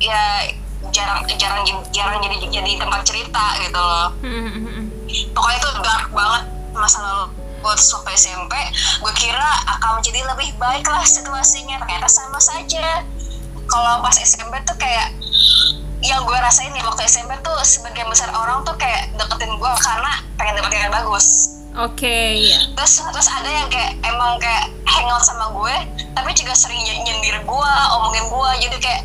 ya 0.00 0.48
jarang 0.94 1.28
jarang 1.36 1.60
jarang 1.92 2.18
jadi 2.24 2.36
jadi 2.48 2.72
tempat 2.80 3.04
cerita 3.04 3.44
gitu 3.60 3.76
loh. 3.76 4.08
Hmm. 4.24 4.88
Pokoknya 5.36 5.58
itu 5.60 5.70
dark 5.84 6.08
banget 6.14 6.42
masa 6.72 7.04
lalu 7.04 7.36
gue 7.60 7.74
waktu 7.76 8.10
SMP 8.16 8.52
gue 9.04 9.12
kira 9.20 9.50
akan 9.76 10.00
menjadi 10.00 10.24
lebih 10.32 10.56
baik 10.56 10.86
lah 10.88 11.04
situasinya 11.04 11.76
ternyata 11.84 12.08
sama 12.08 12.40
saja 12.40 13.04
kalau 13.68 14.00
pas 14.00 14.16
SMP 14.16 14.56
tuh 14.64 14.80
kayak 14.80 15.12
yang 16.02 16.22
gue 16.22 16.32
rasain 16.34 16.70
nih 16.70 16.80
waktu 16.80 17.04
SMP 17.04 17.36
tuh 17.40 17.54
sebagian 17.60 18.08
besar 18.08 18.28
orang 18.30 18.60
tuh 18.62 18.72
kayak 18.74 19.12
deketin 19.14 19.52
gue 19.52 19.72
karena 19.78 20.12
pengen 20.34 20.56
dapetin 20.56 20.80
yang 20.82 20.94
bagus 20.94 21.26
Oke, 21.72 22.42
ya. 22.42 22.58
terus 22.74 22.98
terus 23.00 23.28
ada 23.30 23.46
yang 23.46 23.68
kayak 23.68 23.94
emang 24.02 24.34
kayak 24.36 24.66
hangout 24.84 25.22
sama 25.22 25.54
gue 25.54 25.74
tapi 26.10 26.34
juga 26.34 26.50
sering 26.52 26.76
ny- 26.76 27.00
nyindir 27.00 27.38
gue 27.38 27.70
omongin 27.92 28.26
gue 28.26 28.50
jadi 28.60 28.76
kayak 28.76 29.02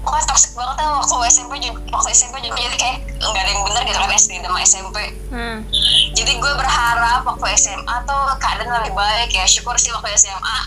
pokoknya 0.00 0.26
toxic 0.26 0.50
banget 0.52 0.74
lah 0.80 0.98
waktu 0.98 1.14
SMP 1.28 1.52
juga 1.60 1.78
waktu 1.92 2.08
SMP 2.10 2.40
juga 2.40 2.56
jadi 2.58 2.76
kayak 2.76 2.96
nggak 3.20 3.36
ada 3.38 3.50
yang 3.52 3.62
benar 3.62 3.82
gitu 3.84 3.94
kan 3.96 4.10
SD 4.10 4.32
sama 4.40 4.58
SMP 4.60 4.96
Hmm. 5.30 5.62
jadi 6.10 6.32
gue 6.34 6.52
berharap 6.56 7.22
waktu 7.22 7.46
SMA 7.54 7.94
tuh 8.02 8.22
keadaan 8.36 8.80
lebih 8.80 8.92
baik 8.92 9.30
ya 9.30 9.46
syukur 9.46 9.78
sih 9.78 9.92
waktu 9.92 10.10
SMA 10.16 10.58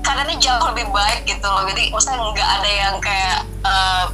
keadaannya 0.00 0.38
jauh 0.38 0.64
lebih 0.70 0.88
baik 0.88 1.26
gitu 1.26 1.44
loh 1.44 1.66
jadi 1.66 1.90
maksudnya 1.90 2.16
nggak 2.24 2.48
ada 2.54 2.70
yang 2.72 2.94
kayak 2.96 3.36
eh, 3.60 4.04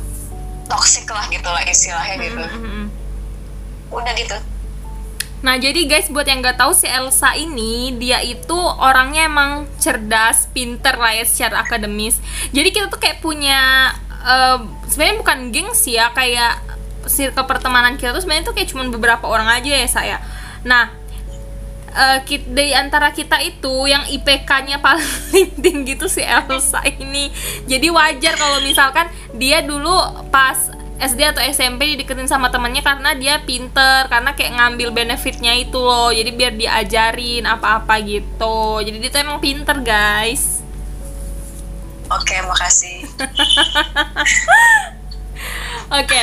toxic 0.72 1.04
lah 1.12 1.28
gitu 1.28 1.44
lah 1.44 1.60
istilahnya 1.68 2.16
gitu 2.24 2.40
Hmm, 2.40 2.64
hmm, 2.64 2.86
udah 3.92 4.14
gitu 4.16 4.38
Nah 5.42 5.58
jadi 5.58 5.90
guys 5.90 6.06
buat 6.06 6.22
yang 6.22 6.38
nggak 6.38 6.54
tahu 6.54 6.70
si 6.70 6.86
Elsa 6.86 7.34
ini 7.34 7.98
dia 7.98 8.22
itu 8.22 8.54
orangnya 8.78 9.26
emang 9.26 9.66
cerdas, 9.82 10.46
pinter 10.54 10.94
lah 10.94 11.18
ya 11.18 11.26
secara 11.26 11.66
akademis. 11.66 12.22
Jadi 12.54 12.70
kita 12.70 12.86
tuh 12.86 13.02
kayak 13.02 13.18
punya 13.18 13.90
eh, 14.22 14.58
sebenarnya 14.86 15.16
bukan 15.18 15.38
geng 15.50 15.74
sih 15.74 15.98
ya 15.98 16.14
kayak 16.14 16.62
circle 17.10 17.42
pertemanan 17.50 17.98
kita 17.98 18.14
tuh 18.14 18.22
sebenarnya 18.22 18.46
tuh 18.46 18.54
kayak 18.54 18.70
cuman 18.70 18.94
beberapa 18.94 19.26
orang 19.26 19.50
aja 19.50 19.82
ya 19.82 19.88
saya. 19.90 20.16
Nah 20.62 21.01
eh, 21.94 22.18
kit- 22.24 22.48
dari 22.48 22.72
antara 22.72 23.12
kita 23.12 23.40
itu 23.40 23.86
yang 23.86 24.04
IPK-nya 24.08 24.80
paling 24.80 25.52
tinggi 25.64 25.96
tuh 25.96 26.08
si 26.08 26.20
Elsa 26.24 26.80
ini. 26.86 27.28
Jadi 27.66 27.88
wajar 27.92 28.34
kalau 28.36 28.58
misalkan 28.60 29.08
dia 29.36 29.60
dulu 29.62 29.92
pas 30.28 30.56
SD 31.02 31.34
atau 31.34 31.42
SMP 31.42 31.98
dideketin 31.98 32.30
sama 32.30 32.46
temennya 32.46 32.78
karena 32.80 33.10
dia 33.18 33.42
pinter, 33.42 34.06
karena 34.06 34.38
kayak 34.38 34.54
ngambil 34.54 34.94
benefitnya 34.94 35.50
itu 35.58 35.74
loh. 35.76 36.14
Jadi 36.14 36.30
biar 36.30 36.54
diajarin 36.54 37.42
apa-apa 37.44 37.98
gitu. 38.06 38.78
Jadi 38.86 38.96
dia 39.02 39.10
tuh 39.10 39.20
emang 39.20 39.42
pinter 39.42 39.76
guys. 39.82 40.62
oke 42.12 42.36
makasih 42.44 43.08
Oke. 45.92 46.20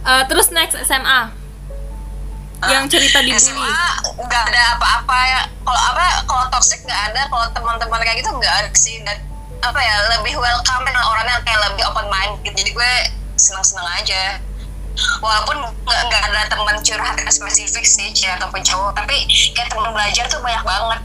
Eh, 0.00 0.22
terus 0.28 0.50
next 0.50 0.76
SMA. 0.84 1.32
Yang 2.68 2.84
cerita 2.92 3.18
di 3.24 3.32
bully. 3.32 3.40
SMA 3.40 3.80
nggak 4.20 4.42
ada 4.52 4.62
apa-apa 4.76 5.18
ya. 5.24 5.40
Kalau 5.64 5.80
apa 5.80 6.04
kalau 6.28 6.44
toxic 6.52 6.84
nggak 6.84 7.00
ada 7.12 7.20
kalau 7.32 7.46
teman-teman 7.56 8.00
kayak 8.04 8.20
gitu 8.20 8.30
nggak 8.36 8.54
ada 8.60 8.68
sih. 8.76 9.00
Dan 9.00 9.16
apa 9.60 9.80
ya 9.80 9.96
lebih 10.18 10.36
welcome 10.36 10.82
dan 10.84 10.96
orangnya 11.00 11.40
kayak 11.44 11.60
lebih 11.72 11.82
open 11.88 12.06
mind 12.12 12.36
gitu. 12.44 12.56
Jadi 12.60 12.70
gue 12.76 12.92
senang-senang 13.40 13.88
aja. 13.96 14.36
Walaupun 15.24 15.56
nggak 15.88 16.22
ada 16.32 16.40
teman 16.52 16.76
curhat 16.84 17.16
yang 17.16 17.32
spesifik 17.32 17.84
sih 17.86 18.12
cewek 18.12 18.36
ataupun 18.36 18.60
cowok. 18.60 18.92
Tapi 18.92 19.24
kayak 19.56 19.72
teman 19.72 19.96
belajar 19.96 20.28
tuh 20.28 20.44
banyak 20.44 20.60
banget. 20.60 21.00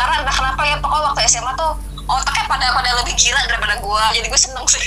Karena 0.00 0.14
entah 0.24 0.34
kenapa 0.34 0.62
ya? 0.64 0.76
Pokoknya 0.80 1.04
waktu 1.12 1.20
SMA 1.28 1.52
tuh 1.52 1.72
otaknya 2.04 2.44
pada 2.48 2.66
pada 2.76 2.90
lebih 3.00 3.14
gila 3.16 3.40
daripada 3.48 3.74
gue 3.80 4.04
jadi 4.20 4.26
gue 4.28 4.40
seneng 4.40 4.66
sih. 4.68 4.84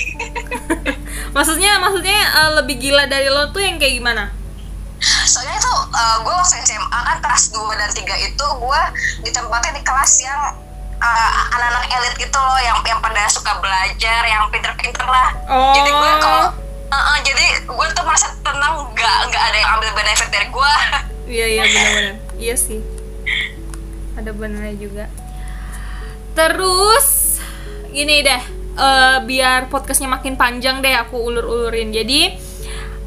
Maksudnya 1.36 1.82
maksudnya 1.82 2.18
eh, 2.18 2.52
lebih 2.62 2.76
gila 2.82 3.10
dari 3.10 3.30
lo 3.30 3.50
tuh 3.50 3.62
yang 3.62 3.78
kayak 3.82 4.02
gimana? 4.02 4.34
Soalnya 5.00 5.56
itu 5.56 5.72
uh, 5.94 6.18
gue 6.22 6.34
waktu 6.34 6.58
SMA 6.66 7.00
kan 7.06 7.18
kelas 7.22 7.54
2 7.54 7.62
dan 7.74 7.89
3 7.92 8.01
itu 8.27 8.46
gue 8.58 8.82
ditempatin 9.24 9.74
di 9.77 9.84
kelas 9.86 10.12
yang 10.25 10.42
uh, 10.98 11.30
anak-anak 11.54 11.86
elit 11.92 12.13
gitu 12.18 12.38
loh 12.38 12.58
yang 12.58 12.77
yang 12.84 12.98
pada 12.98 13.30
suka 13.30 13.62
belajar 13.62 14.22
yang 14.25 14.50
pinter-pinter 14.50 15.06
lah 15.06 15.30
Oh. 15.48 15.74
jadi 15.77 15.89
gue 15.89 16.12
kalau 16.20 16.46
uh, 16.88 16.96
uh, 16.98 17.18
jadi 17.22 17.46
gue 17.62 17.88
tuh 17.94 18.04
merasa 18.04 18.34
tenang 18.42 18.89
nggak 18.92 19.18
nggak 19.30 19.44
ada 19.54 19.58
yang 19.58 19.70
ambil 19.77 19.89
benefit 19.94 20.30
dari 20.30 20.48
gue 20.50 20.74
Iya 21.27 21.46
iya 21.46 21.63
benar-benar. 21.75 22.16
Iya 22.39 22.56
sih. 22.56 22.80
Ada 24.16 24.32
benernya 24.32 24.75
juga. 24.80 25.06
Terus 26.32 27.38
gini 27.92 28.24
deh, 28.24 28.42
eh, 28.77 29.18
biar 29.25 29.68
podcastnya 29.68 30.08
makin 30.08 30.39
panjang 30.39 30.80
deh 30.80 30.96
aku 30.96 31.20
ulur-ulurin. 31.20 31.92
Jadi 31.92 32.32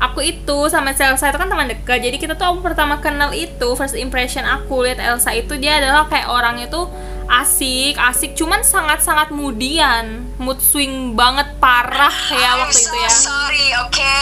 aku 0.01 0.25
itu 0.25 0.59
sama 0.73 0.97
si 0.97 1.05
Elsa 1.05 1.29
itu 1.29 1.37
kan 1.37 1.47
teman 1.47 1.69
dekat. 1.69 2.01
Jadi 2.01 2.17
kita 2.17 2.35
tuh 2.35 2.49
aku 2.49 2.65
pertama 2.65 2.99
kenal 3.05 3.37
itu 3.37 3.77
first 3.77 3.95
impression 3.95 4.49
aku 4.49 4.89
lihat 4.89 4.99
Elsa 4.99 5.37
itu 5.37 5.61
dia 5.61 5.77
adalah 5.77 6.09
kayak 6.09 6.33
orangnya 6.33 6.67
tuh 6.73 6.89
asik, 7.31 7.95
asik 7.95 8.35
cuman 8.35 8.67
sangat-sangat 8.67 9.31
mudian, 9.31 10.27
mood 10.41 10.59
swing 10.59 11.15
banget 11.15 11.47
parah 11.63 12.11
ya 12.35 12.59
I'm 12.59 12.67
waktu 12.67 12.75
so 12.75 12.91
itu 12.91 12.97
ya. 12.99 13.11
sorry 13.13 13.67
oke 13.87 14.19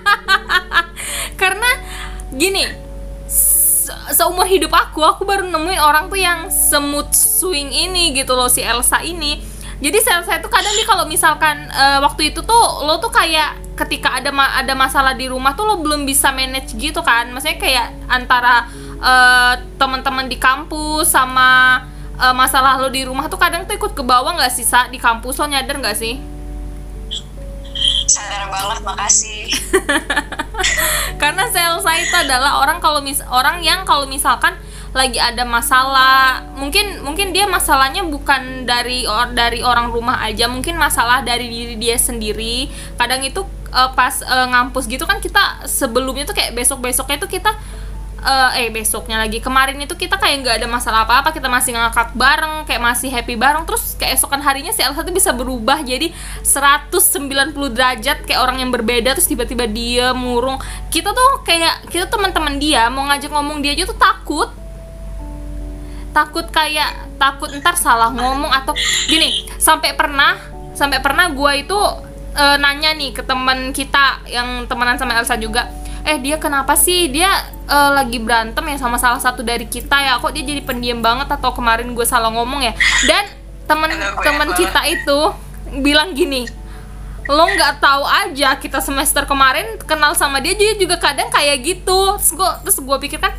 karena 1.40 1.70
gini 2.32 2.72
se- 3.28 4.16
seumur 4.16 4.48
hidup 4.48 4.72
aku 4.72 5.04
aku 5.04 5.28
baru 5.28 5.44
nemuin 5.44 5.76
orang 5.76 6.08
tuh 6.08 6.16
yang 6.16 6.48
semut 6.48 7.12
swing 7.12 7.68
ini 7.68 8.16
gitu 8.16 8.32
loh 8.32 8.48
si 8.48 8.64
Elsa 8.64 9.04
ini 9.04 9.49
jadi 9.80 9.96
si 9.96 10.08
Elsa 10.12 10.36
itu 10.36 10.48
kadang 10.52 10.76
nih 10.76 10.84
kalau 10.84 11.04
misalkan 11.08 11.56
eh, 11.72 11.98
waktu 12.04 12.36
itu 12.36 12.44
tuh 12.44 12.64
lo 12.84 13.00
tuh 13.00 13.08
kayak 13.08 13.56
ketika 13.80 14.20
ada 14.20 14.28
ma- 14.28 14.52
ada 14.60 14.76
masalah 14.76 15.16
di 15.16 15.24
rumah 15.24 15.56
tuh 15.56 15.64
lo 15.64 15.80
belum 15.80 16.04
bisa 16.04 16.28
manage 16.36 16.76
gitu 16.76 17.00
kan. 17.00 17.32
Maksudnya 17.32 17.56
kayak 17.56 17.88
antara 18.04 18.68
eh, 19.00 19.54
teman-teman 19.80 20.28
di 20.28 20.36
kampus 20.36 21.08
sama 21.08 21.80
eh, 22.20 22.34
masalah 22.36 22.76
lo 22.76 22.92
di 22.92 23.08
rumah 23.08 23.32
tuh 23.32 23.40
kadang 23.40 23.64
tuh 23.64 23.72
ikut 23.80 23.96
ke 23.96 24.04
bawah 24.04 24.36
nggak 24.36 24.52
sih 24.52 24.68
sa? 24.68 24.92
Di 24.92 25.00
kampus 25.00 25.40
lo 25.40 25.48
nyadar 25.48 25.80
nggak 25.80 25.96
sih? 25.96 26.20
Sadar 28.04 28.52
banget 28.52 28.84
makasih. 28.84 29.48
Karena 31.22 31.48
Selsa 31.48 31.92
itu 31.96 32.16
adalah 32.20 32.60
orang 32.60 32.84
kalau 32.84 33.00
mis 33.00 33.24
orang 33.32 33.64
yang 33.64 33.88
kalau 33.88 34.04
misalkan 34.04 34.60
lagi 34.90 35.18
ada 35.22 35.46
masalah. 35.46 36.42
Mungkin 36.58 37.06
mungkin 37.06 37.30
dia 37.30 37.46
masalahnya 37.46 38.02
bukan 38.02 38.66
dari 38.66 39.06
or 39.06 39.30
dari 39.30 39.62
orang 39.62 39.94
rumah 39.94 40.18
aja 40.22 40.50
mungkin 40.50 40.74
masalah 40.74 41.22
dari 41.22 41.46
diri 41.46 41.74
dia 41.78 41.94
sendiri. 41.94 42.66
Kadang 42.98 43.22
itu 43.22 43.46
eh, 43.70 43.90
pas 43.94 44.14
eh, 44.22 44.46
ngampus 44.50 44.90
gitu 44.90 45.06
kan 45.06 45.22
kita 45.22 45.66
sebelumnya 45.70 46.26
tuh 46.26 46.34
kayak 46.34 46.58
besok 46.58 46.82
besoknya 46.82 47.22
tuh 47.22 47.30
kita 47.30 47.54
eh, 48.26 48.66
eh 48.66 48.68
besoknya 48.74 49.22
lagi 49.22 49.38
kemarin 49.38 49.78
itu 49.78 49.94
kita 49.94 50.18
kayak 50.18 50.42
nggak 50.42 50.56
ada 50.58 50.66
masalah 50.66 51.06
apa-apa 51.06 51.30
kita 51.30 51.46
masih 51.46 51.70
ngakak 51.78 52.10
bareng 52.18 52.66
kayak 52.66 52.82
masih 52.82 53.14
happy 53.14 53.38
bareng. 53.38 53.62
Terus 53.70 53.94
keesokan 53.94 54.42
harinya 54.42 54.74
si 54.74 54.82
Elsa 54.82 55.06
tuh 55.06 55.14
bisa 55.14 55.30
berubah 55.30 55.86
jadi 55.86 56.10
190 56.42 57.54
derajat 57.54 58.26
kayak 58.26 58.40
orang 58.42 58.58
yang 58.58 58.74
berbeda 58.74 59.14
terus 59.14 59.30
tiba-tiba 59.30 59.70
dia 59.70 60.10
murung. 60.18 60.58
Kita 60.90 61.14
tuh 61.14 61.46
kayak 61.46 61.86
kita 61.94 62.10
teman-teman 62.10 62.58
dia 62.58 62.90
mau 62.90 63.06
ngajak 63.06 63.30
ngomong 63.30 63.62
dia 63.62 63.78
aja 63.78 63.86
tuh 63.86 63.94
takut 63.94 64.59
takut 66.10 66.46
kayak 66.50 66.90
takut 67.16 67.50
ntar 67.60 67.78
salah 67.78 68.10
ngomong 68.10 68.50
atau 68.50 68.74
gini 69.06 69.46
sampai 69.58 69.94
pernah 69.94 70.36
sampai 70.74 70.98
pernah 70.98 71.30
gua 71.30 71.54
itu 71.54 71.76
eh, 72.34 72.56
nanya 72.58 72.94
nih 72.94 73.14
ke 73.14 73.22
teman 73.22 73.70
kita 73.70 74.24
yang 74.26 74.66
temenan 74.66 74.98
sama 74.98 75.14
Elsa 75.18 75.38
juga 75.38 75.70
eh 76.04 76.16
dia 76.16 76.40
kenapa 76.40 76.76
sih? 76.76 77.12
Dia 77.12 77.28
eh, 77.68 77.90
lagi 77.92 78.18
berantem 78.20 78.64
ya 78.66 78.76
sama 78.80 78.96
salah 78.96 79.20
satu 79.20 79.44
dari 79.44 79.68
kita 79.68 80.00
ya? 80.00 80.16
Kok 80.20 80.32
dia 80.32 80.44
jadi 80.44 80.62
pendiam 80.64 81.04
banget 81.04 81.28
atau 81.28 81.52
kemarin 81.52 81.92
gue 81.92 82.06
salah 82.08 82.32
ngomong 82.32 82.64
ya? 82.64 82.72
Dan 83.04 83.24
temen 83.68 83.90
gue 83.92 84.24
temen 84.24 84.48
kita 84.56 84.82
itu 84.90 85.18
bilang 85.78 86.10
gini 86.10 86.50
lo 87.30 87.46
nggak 87.46 87.78
tahu 87.78 88.02
aja 88.02 88.58
kita 88.58 88.82
semester 88.82 89.22
kemarin 89.22 89.78
kenal 89.86 90.18
sama 90.18 90.42
dia 90.42 90.50
dia 90.58 90.74
juga 90.74 90.98
kadang 90.98 91.30
kayak 91.30 91.62
gitu. 91.62 92.18
Terus 92.18 92.32
gue 92.34 92.50
terus 92.66 92.78
gue 92.82 92.96
pikir 93.06 93.22
kan 93.22 93.30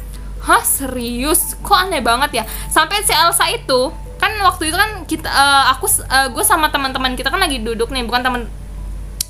hah 0.45 0.63
serius? 0.65 1.55
Kok 1.62 1.89
aneh 1.89 2.01
banget 2.01 2.41
ya? 2.41 2.43
Sampai 2.69 3.01
si 3.05 3.13
Elsa 3.13 3.50
itu 3.50 3.93
kan 4.21 4.31
waktu 4.45 4.69
itu 4.69 4.77
kan 4.77 5.01
kita 5.10 5.25
eh, 5.25 5.63
aku 5.74 5.89
gue 6.29 6.45
sama 6.45 6.69
teman-teman 6.69 7.17
kita 7.17 7.33
kan 7.33 7.41
lagi 7.41 7.57
duduk 7.57 7.89
nih 7.89 8.05
bukan 8.05 8.21
teman 8.21 8.41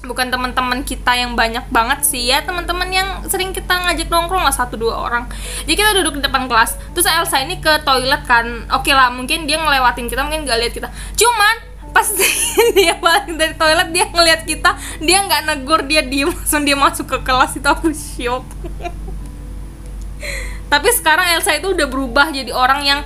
bukan 0.01 0.34
teman-teman 0.34 0.82
kita 0.82 1.13
yang 1.13 1.38
banyak 1.38 1.62
banget 1.70 2.01
sih 2.01 2.34
ya 2.34 2.41
teman-teman 2.41 2.89
yang 2.89 3.08
sering 3.30 3.53
kita 3.53 3.70
ngajak 3.70 4.10
nongkrong 4.10 4.41
lah 4.41 4.51
satu 4.51 4.75
dua 4.75 4.98
orang. 4.98 5.30
Jadi 5.63 5.75
kita 5.77 5.91
duduk 6.01 6.20
di 6.20 6.22
depan 6.25 6.50
kelas 6.50 6.75
terus 6.91 7.08
Elsa 7.08 7.39
ini 7.39 7.62
ke 7.62 7.86
toilet 7.86 8.25
kan 8.25 8.65
oke 8.74 8.91
lah 8.91 9.13
mungkin 9.13 9.46
dia 9.46 9.62
ngelewatin 9.62 10.10
kita 10.10 10.25
mungkin 10.25 10.44
gak 10.50 10.60
lihat 10.60 10.74
kita. 10.74 10.89
Cuman 11.15 11.72
pas 11.91 12.08
dia 12.77 12.96
balik 12.98 13.36
dari 13.36 13.53
toilet 13.53 13.89
dia 13.91 14.06
ngeliat 14.08 14.41
kita 14.48 14.80
dia 15.03 15.18
nggak 15.27 15.41
negur 15.44 15.84
dia 15.86 16.01
diem 16.01 16.32
langsung 16.36 16.63
dia 16.63 16.80
masuk 16.80 17.03
ke 17.03 17.18
kelas 17.22 17.60
itu 17.60 17.68
aku 17.68 17.91
shock 17.91 18.48
tapi 20.72 20.88
sekarang 20.96 21.36
Elsa 21.36 21.51
itu 21.60 21.75
udah 21.75 21.88
berubah 21.92 22.32
jadi 22.32 22.56
orang 22.56 22.82
yang 22.88 23.00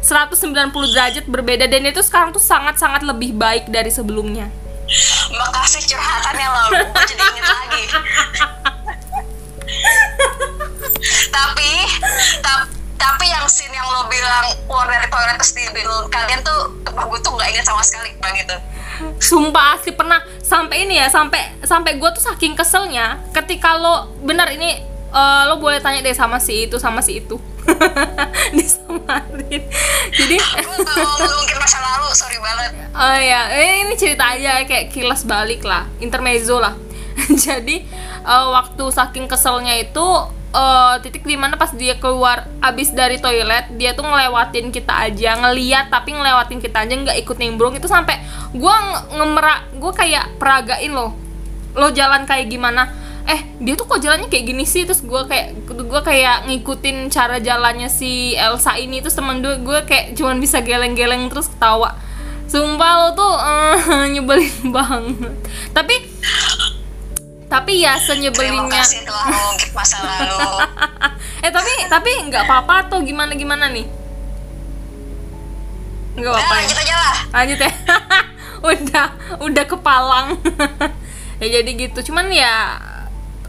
190 0.00 0.72
derajat 0.94 1.24
berbeda. 1.26 1.66
Dan 1.66 1.84
itu 1.90 2.00
sekarang 2.00 2.30
tuh 2.30 2.40
sangat-sangat 2.40 3.02
lebih 3.04 3.36
baik 3.36 3.68
dari 3.68 3.90
sebelumnya. 3.90 4.48
Makasih 5.30 5.82
curhatannya 5.86 6.46
lo 6.50 6.62
gue 6.70 7.04
jadi 7.10 7.22
inget 7.22 7.46
lagi. 7.46 7.82
Tapi 11.30 11.70
ta- 12.42 12.70
tapi 12.98 13.24
yang 13.30 13.46
scene 13.46 13.70
yang 13.70 13.86
lo 13.86 14.10
bilang 14.10 14.50
keluar 14.66 14.90
dari 14.90 15.06
toilet 15.06 15.36
terus 15.38 15.54
di 15.54 15.62
kalian 16.10 16.40
tuh 16.42 16.74
gue 16.82 17.18
tuh 17.22 17.32
nggak 17.38 17.48
inget 17.54 17.64
sama 17.66 17.82
sekali 17.86 18.10
bang 18.18 18.34
gitu. 18.42 18.56
Sumpah 19.22 19.78
asli 19.78 19.94
pernah 19.94 20.20
sampai 20.42 20.84
ini 20.84 20.98
ya 20.98 21.06
sampai 21.06 21.62
sampai 21.62 21.96
gue 21.96 22.10
tuh 22.10 22.26
saking 22.26 22.58
keselnya 22.58 23.22
ketika 23.30 23.78
lo 23.78 24.10
benar 24.26 24.50
ini 24.50 24.89
eh, 25.10 25.42
lo 25.50 25.58
boleh 25.58 25.82
tanya 25.82 26.00
deh 26.00 26.14
sama 26.14 26.38
si 26.38 26.66
itu 26.70 26.78
sama 26.78 27.02
si 27.02 27.18
itu. 27.22 27.36
Disamarin. 28.56 29.62
Jadi 30.10 30.36
mengungkit 30.64 31.58
masa 31.60 31.78
lalu 31.78 32.08
sorry 32.14 32.38
banget. 32.40 32.70
Oh 32.94 33.18
ya 33.18 33.50
eh, 33.54 33.86
ini 33.86 33.94
cerita 33.94 34.34
aja 34.34 34.64
kayak 34.64 34.90
kilas 34.90 35.22
balik 35.26 35.62
lah 35.66 35.86
intermezzo 36.02 36.58
lah. 36.58 36.74
Jadi 37.44 37.82
eh, 38.24 38.46
waktu 38.50 38.84
saking 38.90 39.26
keselnya 39.30 39.76
itu 39.78 40.06
eh, 40.54 40.94
titik 41.04 41.26
di 41.26 41.36
mana 41.38 41.54
pas 41.54 41.70
dia 41.74 41.98
keluar 41.98 42.48
abis 42.62 42.90
dari 42.90 43.20
toilet 43.22 43.70
dia 43.76 43.94
tuh 43.94 44.06
ngelewatin 44.06 44.74
kita 44.74 45.10
aja 45.10 45.38
ngeliat 45.38 45.92
tapi 45.92 46.16
ngelewatin 46.16 46.58
kita 46.58 46.86
aja 46.86 46.94
nggak 46.96 47.18
ikut 47.22 47.36
nimbrung. 47.38 47.76
Itu 47.76 47.86
sampai 47.86 48.18
gue 48.54 48.74
ngemerak 49.14 49.78
gue 49.78 49.92
kayak 49.94 50.38
peragain 50.40 50.90
loh. 50.90 51.14
Lo 51.76 51.94
jalan 51.94 52.26
kayak 52.26 52.50
gimana 52.50 52.90
eh 53.28 53.40
dia 53.60 53.74
tuh 53.76 53.84
kok 53.84 54.00
jalannya 54.00 54.28
kayak 54.32 54.44
gini 54.48 54.64
sih? 54.64 54.88
Terus 54.88 55.04
gue 55.04 55.22
kayak 55.28 55.68
gue 55.68 56.00
kayak 56.04 56.48
ngikutin 56.48 57.12
cara 57.12 57.36
jalannya 57.42 57.92
si 57.92 58.32
Elsa 58.38 58.78
ini. 58.80 59.04
Terus 59.04 59.16
temen 59.16 59.44
gue 59.44 59.60
gue 59.60 59.80
kayak 59.84 60.16
cuman 60.16 60.40
bisa 60.40 60.64
geleng-geleng 60.64 61.28
terus 61.28 61.48
ketawa. 61.50 61.96
Sumpah 62.50 62.92
lo 62.98 63.08
tuh 63.14 63.34
eh, 63.38 64.04
nyebelin 64.16 64.74
banget. 64.74 65.34
Tapi 65.70 65.94
tapi 67.50 67.82
ya 67.82 67.98
senyebelinnya 67.98 68.78
kasih 68.78 69.02
telah 69.02 69.26
mengungkit 69.26 69.70
masa 69.74 69.98
lalu. 70.06 70.38
Eh 71.40 71.48
tapi 71.48 71.72
tapi 71.88 72.10
nggak 72.28 72.44
apa-apa 72.44 72.92
tuh. 72.92 73.00
Gimana 73.00 73.32
gimana 73.32 73.72
nih? 73.72 73.88
Nggak 76.20 76.32
apa-apa 76.36 76.54
ya? 76.54 76.60
lanjut 76.60 76.78
aja 76.78 76.94
lah. 76.94 77.16
Lanjut 77.32 77.58
ya. 77.58 77.72
Udah 78.70 79.06
udah 79.40 79.64
kepalang. 79.64 80.36
Ya 81.40 81.46
jadi 81.48 81.70
gitu. 81.72 82.12
Cuman 82.12 82.28
ya 82.28 82.76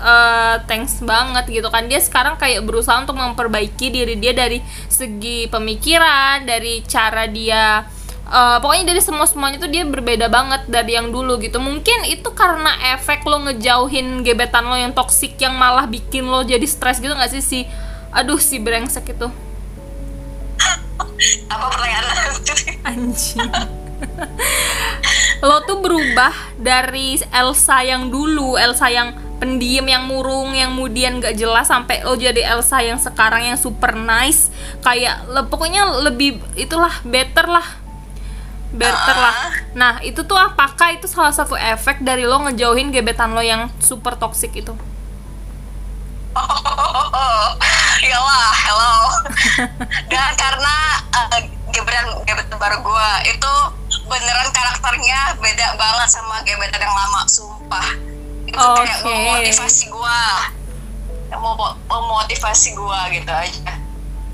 eh, 0.01 0.55
thanks 0.65 0.99
banget 1.05 1.45
gitu 1.47 1.69
kan. 1.69 1.85
Dia 1.85 2.01
sekarang 2.01 2.35
kayak 2.41 2.65
berusaha 2.65 2.97
untuk 2.99 3.15
memperbaiki 3.15 3.93
diri 3.93 4.17
dia 4.17 4.33
dari 4.33 4.59
segi 4.89 5.45
pemikiran 5.47 6.43
dari 6.43 6.81
cara 6.89 7.29
dia 7.29 7.85
eh, 8.25 8.57
pokoknya 8.57 8.91
dari 8.91 9.01
semua 9.05 9.29
semuanya 9.29 9.61
tuh 9.61 9.69
dia 9.69 9.85
berbeda 9.85 10.27
banget 10.27 10.65
dari 10.65 10.97
yang 10.97 11.13
dulu 11.13 11.37
gitu. 11.37 11.61
Mungkin 11.61 12.09
itu 12.09 12.29
karena 12.33 12.97
efek 12.97 13.21
lo 13.29 13.45
ngejauhin 13.45 14.25
gebetan 14.25 14.65
lo 14.65 14.75
yang 14.75 14.91
toksik 14.91 15.37
yang 15.37 15.53
malah 15.53 15.85
bikin 15.85 16.25
lo 16.25 16.41
jadi 16.41 16.65
stres 16.65 16.97
gitu 16.97 17.13
nggak 17.13 17.31
sih 17.37 17.43
si 17.45 17.59
aduh 18.11 18.41
si 18.41 18.59
brengsek 18.59 19.13
itu? 19.13 19.29
Apa 21.47 21.65
pertanyaan 21.69 22.05
Anjing. 22.81 23.49
Lo 25.41 25.61
tuh 25.65 25.81
berubah 25.81 26.33
dari 26.57 27.17
Elsa 27.33 27.81
yang 27.81 28.09
dulu, 28.09 28.57
Elsa 28.57 28.89
yang 28.89 29.13
pendiam, 29.41 29.89
yang 29.89 30.06
murung, 30.06 30.54
yang 30.54 30.77
kemudian 30.77 31.17
gak 31.17 31.34
jelas 31.34 31.65
sampai 31.65 32.06
lo 32.06 32.13
jadi 32.13 32.54
Elsa 32.54 32.86
yang 32.86 33.01
sekarang 33.01 33.49
yang 33.49 33.58
super 33.58 33.97
nice, 33.97 34.54
kayak 34.86 35.25
le- 35.25 35.49
pokoknya 35.49 36.06
lebih 36.06 36.38
itulah 36.54 36.93
better 37.01 37.49
lah. 37.49 37.65
Better 38.71 39.17
lah. 39.17 39.36
Nah, 39.73 39.93
itu 40.06 40.23
tuh 40.23 40.38
apakah 40.38 40.95
itu 40.95 41.10
salah 41.10 41.34
satu 41.34 41.58
efek 41.58 42.06
dari 42.06 42.23
lo 42.23 42.39
ngejauhin 42.45 42.93
gebetan 42.93 43.34
lo 43.34 43.41
yang 43.41 43.67
super 43.82 44.13
toxic 44.15 44.54
itu? 44.54 44.77
ya 48.01 48.17
lah 48.17 48.49
hello 48.56 48.95
dan 50.08 50.32
karena 50.41 50.75
uh, 51.12 51.39
gebetan 51.75 52.08
gebetan 52.23 52.56
baru 52.56 52.80
gue 52.80 53.10
itu 53.27 53.54
beneran 54.08 54.49
karakternya 54.56 55.36
beda 55.43 55.67
banget 55.75 56.08
sama 56.08 56.39
gebetan 56.47 56.80
yang 56.80 56.95
lama 56.95 57.27
sumpah 57.27 58.11
itu 58.51 58.59
kayak 58.59 58.99
Oke. 58.99 59.07
memotivasi 59.07 59.83
gue 59.87 60.19
mau 61.39 61.55
memotivasi 61.87 62.75
gue 62.75 62.99
gitu 63.15 63.31
aja 63.31 63.79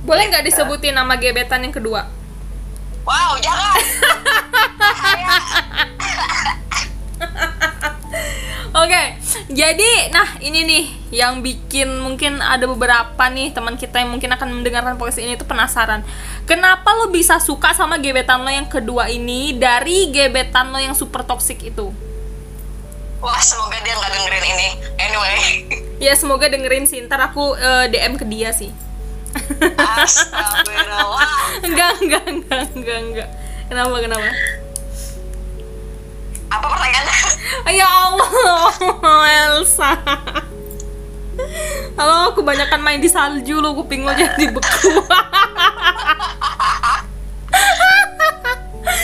Boleh 0.02 0.24
nggak 0.34 0.46
disebutin 0.50 0.98
nama 0.98 1.14
gebetan 1.20 1.62
yang 1.62 1.76
kedua? 1.76 2.10
wow 3.08 3.40
jangan. 3.40 3.80
Oke, 8.78 9.04
jadi 9.50 10.14
nah 10.14 10.38
ini 10.38 10.62
nih 10.62 10.86
yang 11.10 11.42
bikin 11.42 11.98
mungkin 11.98 12.38
ada 12.46 12.70
beberapa 12.70 13.26
nih 13.26 13.50
teman 13.50 13.74
kita 13.74 14.06
yang 14.06 14.14
mungkin 14.14 14.30
akan 14.30 14.62
mendengarkan 14.62 15.02
podcast 15.02 15.18
ini 15.18 15.34
tuh 15.34 15.50
penasaran. 15.50 16.06
Kenapa 16.46 16.94
lo 16.94 17.10
bisa 17.10 17.42
suka 17.42 17.74
sama 17.74 17.98
gebetan 17.98 18.46
lo 18.46 18.52
yang 18.54 18.70
kedua 18.70 19.10
ini 19.10 19.58
dari 19.58 20.14
gebetan 20.14 20.70
lo 20.70 20.78
yang 20.78 20.94
super 20.94 21.26
toxic 21.26 21.58
itu? 21.74 21.90
Wah 23.20 23.40
semoga 23.40 23.78
dia 23.82 23.94
nggak 23.94 24.12
dengerin 24.12 24.46
ini 24.48 24.68
anyway 24.98 25.40
Ya 25.98 26.14
semoga 26.14 26.46
dengerin 26.46 26.86
sih, 26.86 27.02
ntar 27.02 27.18
aku 27.20 27.58
eh, 27.58 27.90
DM 27.90 28.16
ke 28.16 28.26
dia 28.26 28.54
sih. 28.54 28.70
astagfirullah 29.76 31.66
enggak, 31.66 31.94
enggak, 32.00 32.26
enggak, 32.28 32.66
enggak, 32.72 33.00
enggak. 33.02 33.30
Kenapa, 33.66 33.98
kenapa? 34.00 34.30
apa 36.48 36.64
pertanyaannya 36.64 37.18
Ya 37.74 37.88
Allah, 37.90 38.72
Elsa. 39.50 39.92
Halo, 41.94 42.34
kebanyakan 42.34 42.80
main 42.80 43.02
di 43.02 43.10
salju 43.10 43.58
lo, 43.58 43.74
kuping 43.76 44.06
lo 44.06 44.14
jadi 44.14 44.54
beku. 44.54 44.94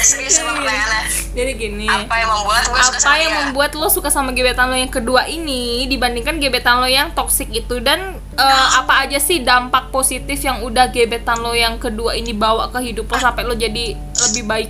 serius 0.01 0.41
apa 0.41 0.57
pertanyaannya 0.57 1.03
jadi 1.33 1.51
gini. 1.57 1.89
apa 1.89 2.13
yang 2.13 2.29
membuat 2.29 2.63
gue 2.69 2.77
suka 2.77 2.93
apa 2.93 3.01
sama 3.01 3.17
yang 3.17 3.33
dia? 3.33 3.41
membuat 3.49 3.71
lo 3.73 3.87
suka 3.89 4.09
sama 4.13 4.29
gebetan 4.37 4.69
lo 4.69 4.77
yang 4.77 4.93
kedua 4.93 5.25
ini 5.25 5.89
dibandingkan 5.89 6.37
gebetan 6.37 6.77
lo 6.77 6.85
yang 6.85 7.09
toksik 7.17 7.49
itu? 7.49 7.81
Dan 7.81 8.21
eh, 8.37 8.67
apa 8.77 9.01
aja 9.01 9.17
sih 9.17 9.41
dampak 9.41 9.89
positif 9.89 10.37
yang 10.45 10.61
udah 10.61 10.93
gebetan 10.93 11.41
lo 11.41 11.57
yang 11.57 11.81
kedua 11.81 12.13
ini 12.13 12.37
bawa 12.37 12.69
ke 12.69 12.85
hidup 12.85 13.09
lo 13.09 13.17
sampai 13.17 13.49
lo 13.49 13.57
jadi 13.57 13.97
lebih 13.97 14.43
baik? 14.45 14.69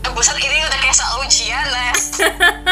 Eh, 0.00 0.10
buset 0.16 0.40
ini 0.40 0.64
udah 0.64 0.78
kayak 0.80 0.96
soal 0.96 1.20
ujian 1.20 1.66
lah 1.68 1.92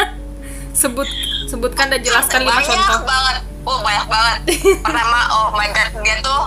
sebut 0.79 1.07
sebutkan 1.51 1.91
dan 1.91 1.99
jelaskan 1.99 2.47
lima 2.47 2.55
banyak 2.55 2.71
contoh. 2.71 3.03
banget. 3.03 3.37
Oh 3.67 3.77
banyak 3.83 4.07
banget. 4.07 4.37
Pertama 4.85 5.19
oh 5.37 5.47
my 5.53 5.67
god 5.69 5.89
dia 6.01 6.15
tuh 6.23 6.41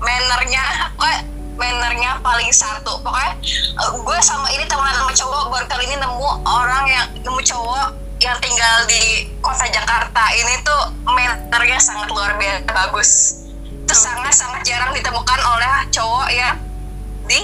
mannernya. 0.00 0.90
Pokoknya 0.96 1.35
mannernya 1.56 2.20
paling 2.20 2.48
satu. 2.52 3.00
Pokoknya 3.02 3.36
uh, 3.80 3.90
gue 4.00 4.18
sama 4.22 4.48
ini 4.52 4.64
temenan 4.64 4.94
sama 4.94 5.12
cowok 5.12 5.42
baru 5.52 5.66
kali 5.68 5.84
ini 5.90 5.96
nemu 6.00 6.28
orang 6.44 6.84
yang 6.88 7.06
nemu 7.20 7.40
cowok 7.42 7.86
yang 8.20 8.36
tinggal 8.40 8.76
di 8.88 9.32
kota 9.44 9.66
Jakarta. 9.68 10.24
Ini 10.32 10.54
tuh 10.64 10.82
mannernya 11.04 11.78
sangat 11.80 12.08
luar 12.12 12.36
biasa 12.38 12.70
bagus. 12.70 13.10
Itu 13.66 13.94
sangat 13.94 14.32
sangat 14.32 14.62
jarang 14.64 14.92
ditemukan 14.94 15.40
oleh 15.42 15.88
cowok 15.92 16.28
ya 16.32 16.56
di 17.26 17.40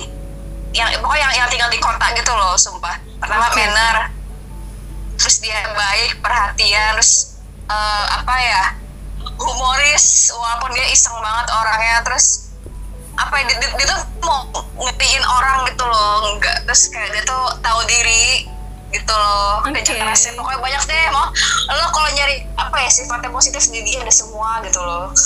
yang 0.72 0.88
pokoknya 1.05 1.20
yang, 1.29 1.33
yang 1.44 1.48
tinggal 1.53 1.68
di 1.68 1.81
kota 1.81 2.07
gitu 2.16 2.33
loh 2.33 2.57
sumpah. 2.57 2.96
Pertama 3.20 3.48
Oke. 3.48 3.61
manner 3.61 4.22
terus 5.22 5.38
dia 5.38 5.55
baik 5.70 6.18
perhatian 6.18 6.98
terus 6.98 7.38
eh, 7.70 8.05
apa 8.11 8.35
ya 8.42 8.62
humoris 9.38 10.35
walaupun 10.35 10.75
dia 10.75 10.87
iseng 10.90 11.14
banget 11.22 11.46
orangnya 11.55 11.96
terus 12.03 12.52
apa 13.14 13.35
ya 13.35 13.44
dia, 13.46 13.57
dia- 13.59 13.75
dia 13.75 13.87
tuh 13.88 14.01
mau 14.20 14.40
ngetiin 14.79 15.22
orang 15.22 15.59
gitu 15.66 15.85
loh 15.85 16.33
enggak 16.33 16.64
terus 16.64 16.88
kayak 16.88 17.11
dia 17.11 17.22
tuh 17.22 17.44
tahu 17.59 17.81
diri 17.85 18.48
gitu 18.90 19.09
loh 19.11 19.61
Oke. 19.61 19.72
kerja 19.75 19.92
kerasnya 19.94 20.33
pokoknya 20.35 20.61
banyak 20.61 20.83
deh 20.85 21.05
mau 21.11 21.27
lo 21.70 21.87
kalau 21.88 22.09
nyari 22.11 22.37
apa 22.55 22.77
ya 22.79 22.90
sifatnya 22.90 23.31
positif 23.31 23.62
di 23.66 23.81
dia 23.83 24.01
ada 24.01 24.12
semua 24.12 24.61
gitu 24.62 24.81
loh 24.81 25.09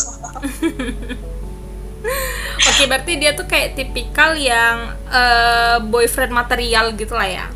Oke, 2.59 2.87
berarti 2.87 3.18
dia 3.18 3.35
tuh 3.35 3.42
kayak 3.44 3.75
tipikal 3.75 4.35
yang 4.35 4.94
eh, 5.09 5.77
boyfriend 5.83 6.31
material 6.31 6.94
gitu 6.94 7.12
lah 7.12 7.27
ya. 7.27 7.46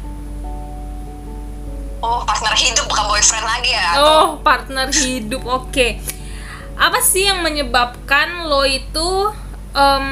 oh 2.00 2.24
partner 2.24 2.56
hidup 2.56 2.88
bukan 2.88 3.04
boyfriend 3.06 3.44
lagi 3.44 3.70
ya 3.70 3.88
Oh, 3.94 4.40
partner 4.40 4.88
hidup. 4.88 5.44
Oke. 5.44 6.00
Apa 6.74 6.98
sih 6.98 7.28
yang 7.28 7.44
menyebabkan 7.44 8.42
lo 8.42 8.64
itu 8.64 9.28
em, 9.74 10.06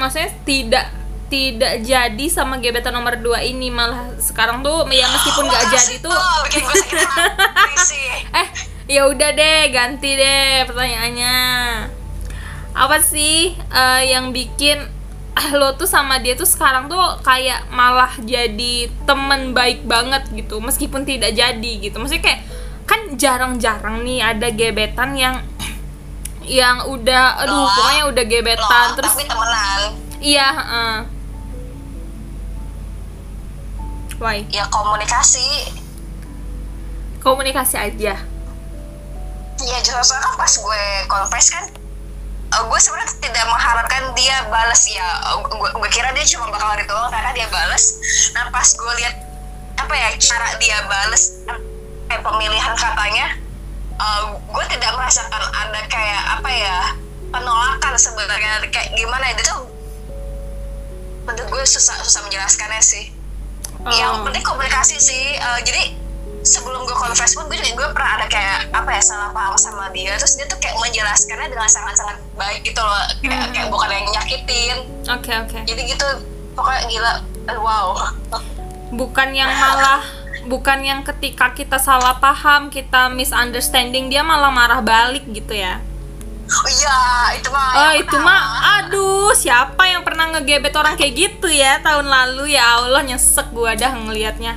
maksudnya 0.00 0.30
tidak 0.44 0.86
tidak 1.28 1.84
jadi 1.84 2.26
sama 2.32 2.56
gebetan 2.58 2.96
nomor 2.96 3.20
2 3.20 3.52
ini. 3.52 3.68
Malah 3.68 4.16
sekarang 4.18 4.64
tuh 4.64 4.88
ya 4.88 5.06
meskipun 5.08 5.44
nggak 5.44 5.64
jadi 5.70 5.94
tuh. 6.00 6.12
oh, 6.12 6.42
eh 8.40 8.48
ya 8.88 9.04
udah 9.04 9.30
deh 9.36 9.68
ganti 9.68 10.16
deh 10.16 10.64
pertanyaannya. 10.64 11.36
Apa 12.72 12.98
sih 13.04 13.52
eh, 13.54 14.02
yang 14.08 14.32
bikin 14.32 14.80
ah, 15.36 15.48
lo 15.60 15.76
tuh 15.76 15.86
sama 15.86 16.18
dia 16.18 16.34
tuh 16.34 16.48
sekarang 16.48 16.88
tuh 16.88 17.20
kayak 17.20 17.68
malah 17.70 18.10
jadi 18.24 18.88
temen 19.04 19.52
baik 19.52 19.84
banget 19.84 20.24
gitu 20.32 20.58
meskipun 20.64 21.04
tidak 21.04 21.36
jadi 21.36 21.72
gitu. 21.84 22.00
Maksudnya 22.00 22.24
kayak 22.24 22.40
kan 22.88 23.00
jarang-jarang 23.20 24.00
nih 24.00 24.24
ada 24.24 24.48
gebetan 24.48 25.12
yang 25.12 25.44
yang 26.48 26.88
udah 26.88 27.44
aduh 27.44 27.52
Loh, 27.52 27.68
pokoknya 27.68 28.04
udah 28.08 28.24
gebetan 28.24 28.86
Loh, 28.88 28.96
terus 28.96 29.12
tapi 29.14 29.24
temenan. 29.28 29.80
Iya 30.18 30.46
heeh. 30.50 30.96
why? 34.18 34.42
Ya 34.50 34.66
komunikasi. 34.66 35.46
Komunikasi 37.22 37.76
aja. 37.78 38.18
Iya 39.58 39.78
jelas 39.82 40.06
soalnya 40.06 40.26
kan 40.26 40.34
pas 40.38 40.52
gue 40.54 40.82
confess 41.10 41.46
kan 41.50 41.64
eh, 42.48 42.62
gue 42.62 42.78
sebenarnya 42.78 43.10
tidak 43.18 43.44
mengharapkan 43.50 44.02
dia 44.14 44.46
balas 44.48 44.86
ya 44.86 45.06
Eh, 45.34 45.42
gue, 45.42 45.70
gue 45.74 45.90
kira 45.90 46.14
dia 46.14 46.24
cuma 46.24 46.46
bakal 46.48 46.78
doang 46.86 47.10
karena 47.10 47.30
dia 47.34 47.46
balas 47.50 47.98
nah 48.38 48.46
pas 48.54 48.64
gue 48.70 48.92
lihat 49.02 49.14
apa 49.78 49.94
ya 49.94 50.08
cara 50.18 50.48
dia 50.62 50.78
balas 50.86 51.42
kayak 52.06 52.22
pemilihan 52.22 52.74
katanya 52.78 53.26
eh, 53.98 54.22
gue 54.30 54.64
tidak 54.68 54.90
merasakan 54.92 55.30
ada 55.44 55.80
kayak 55.86 56.22
apa 56.34 56.50
ya 56.50 56.78
penolakan 57.28 57.94
sebenarnya. 57.94 58.62
Kayak 58.68 58.94
gimana 58.94 59.24
ya 59.26 59.34
dia 59.34 59.46
tuh 59.46 59.60
menurut 61.22 61.48
gue 61.50 61.62
susah 61.64 61.98
susah 62.00 62.24
menjelaskannya 62.24 62.80
sih. 62.80 63.04
Yang 63.84 64.12
Oh. 64.12 64.24
penting 64.24 64.42
komunikasi 64.42 64.96
sih. 64.96 65.24
Eh, 65.34 65.60
jadi 65.62 65.82
sebelum 66.40 66.82
gue 66.82 66.96
confess 66.96 67.34
pun 67.34 67.44
gue 67.46 67.56
juga 67.56 67.74
gue 67.76 67.88
pernah 67.92 68.16
ada 68.16 68.26
kayak 68.26 68.72
apa 68.72 68.90
ya 68.90 69.02
salah 69.02 69.30
paham 69.30 69.54
sama 69.54 69.90
dia. 69.90 70.16
Terus 70.16 70.34
dia 70.34 70.46
tuh 70.46 70.56
kayak 70.56 70.78
menjelaskannya 70.78 71.46
dengan 71.46 71.68
sangat-sangat 71.68 72.16
baik 72.34 72.64
gitu 72.64 72.80
loh. 72.80 73.02
Kayak, 73.20 73.38
Hmm. 73.40 73.52
kayak 73.52 73.68
bukan 73.68 73.88
yang 73.88 74.06
nyakitin. 74.10 74.76
Oke 75.06 75.30
oke. 75.36 75.58
Jadi 75.62 75.80
gitu 75.86 76.06
pokoknya 76.54 76.82
gila. 76.86 77.14
Wow. 77.50 77.96
Bukan 78.90 79.32
yang 79.32 79.52
malah 79.52 80.00
bukan 80.48 80.80
yang 80.80 81.04
ketika 81.04 81.52
kita 81.52 81.76
salah 81.76 82.16
paham 82.16 82.72
kita 82.72 83.12
misunderstanding 83.12 84.08
dia 84.08 84.24
malah 84.24 84.48
marah 84.48 84.80
balik 84.80 85.28
gitu 85.28 85.52
ya. 85.52 85.84
Oh 86.48 86.68
iya 86.72 87.00
itu 87.36 87.48
mah 87.52 87.70
oh 87.76 87.92
itu 87.92 88.16
mah 88.16 88.42
aduh 88.80 89.36
siapa 89.36 89.84
yang 89.84 90.00
pernah 90.00 90.32
ngegebet 90.32 90.72
orang 90.72 90.96
kayak 90.96 91.12
gitu 91.12 91.52
ya 91.52 91.76
tahun 91.84 92.08
lalu? 92.08 92.56
Ya 92.56 92.80
Allah 92.80 93.04
nyesek 93.04 93.52
gua 93.52 93.76
dah 93.76 93.92
ngelihatnya 93.92 94.56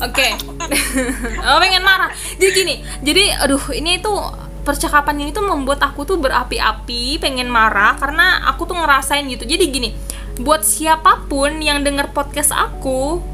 oke. 0.00 0.28
Oh 1.44 1.60
pengen 1.60 1.84
marah. 1.84 2.08
Jadi 2.40 2.50
gini 2.56 2.74
jadi 3.04 3.44
aduh 3.44 3.60
ini 3.76 4.00
tuh 4.00 4.16
percakapan 4.64 5.20
ini 5.20 5.30
tuh 5.36 5.44
membuat 5.44 5.84
aku 5.84 6.08
tuh 6.08 6.16
berapi-api 6.16 7.20
pengen 7.20 7.52
marah 7.52 8.00
karena 8.00 8.48
aku 8.48 8.64
tuh 8.64 8.80
ngerasain 8.80 9.28
gitu. 9.28 9.44
Jadi 9.44 9.64
gini 9.68 9.92
buat 10.40 10.64
siapa 10.64 11.28
pun 11.28 11.60
yang 11.60 11.84
denger 11.84 12.16
podcast 12.16 12.56
aku 12.56 13.33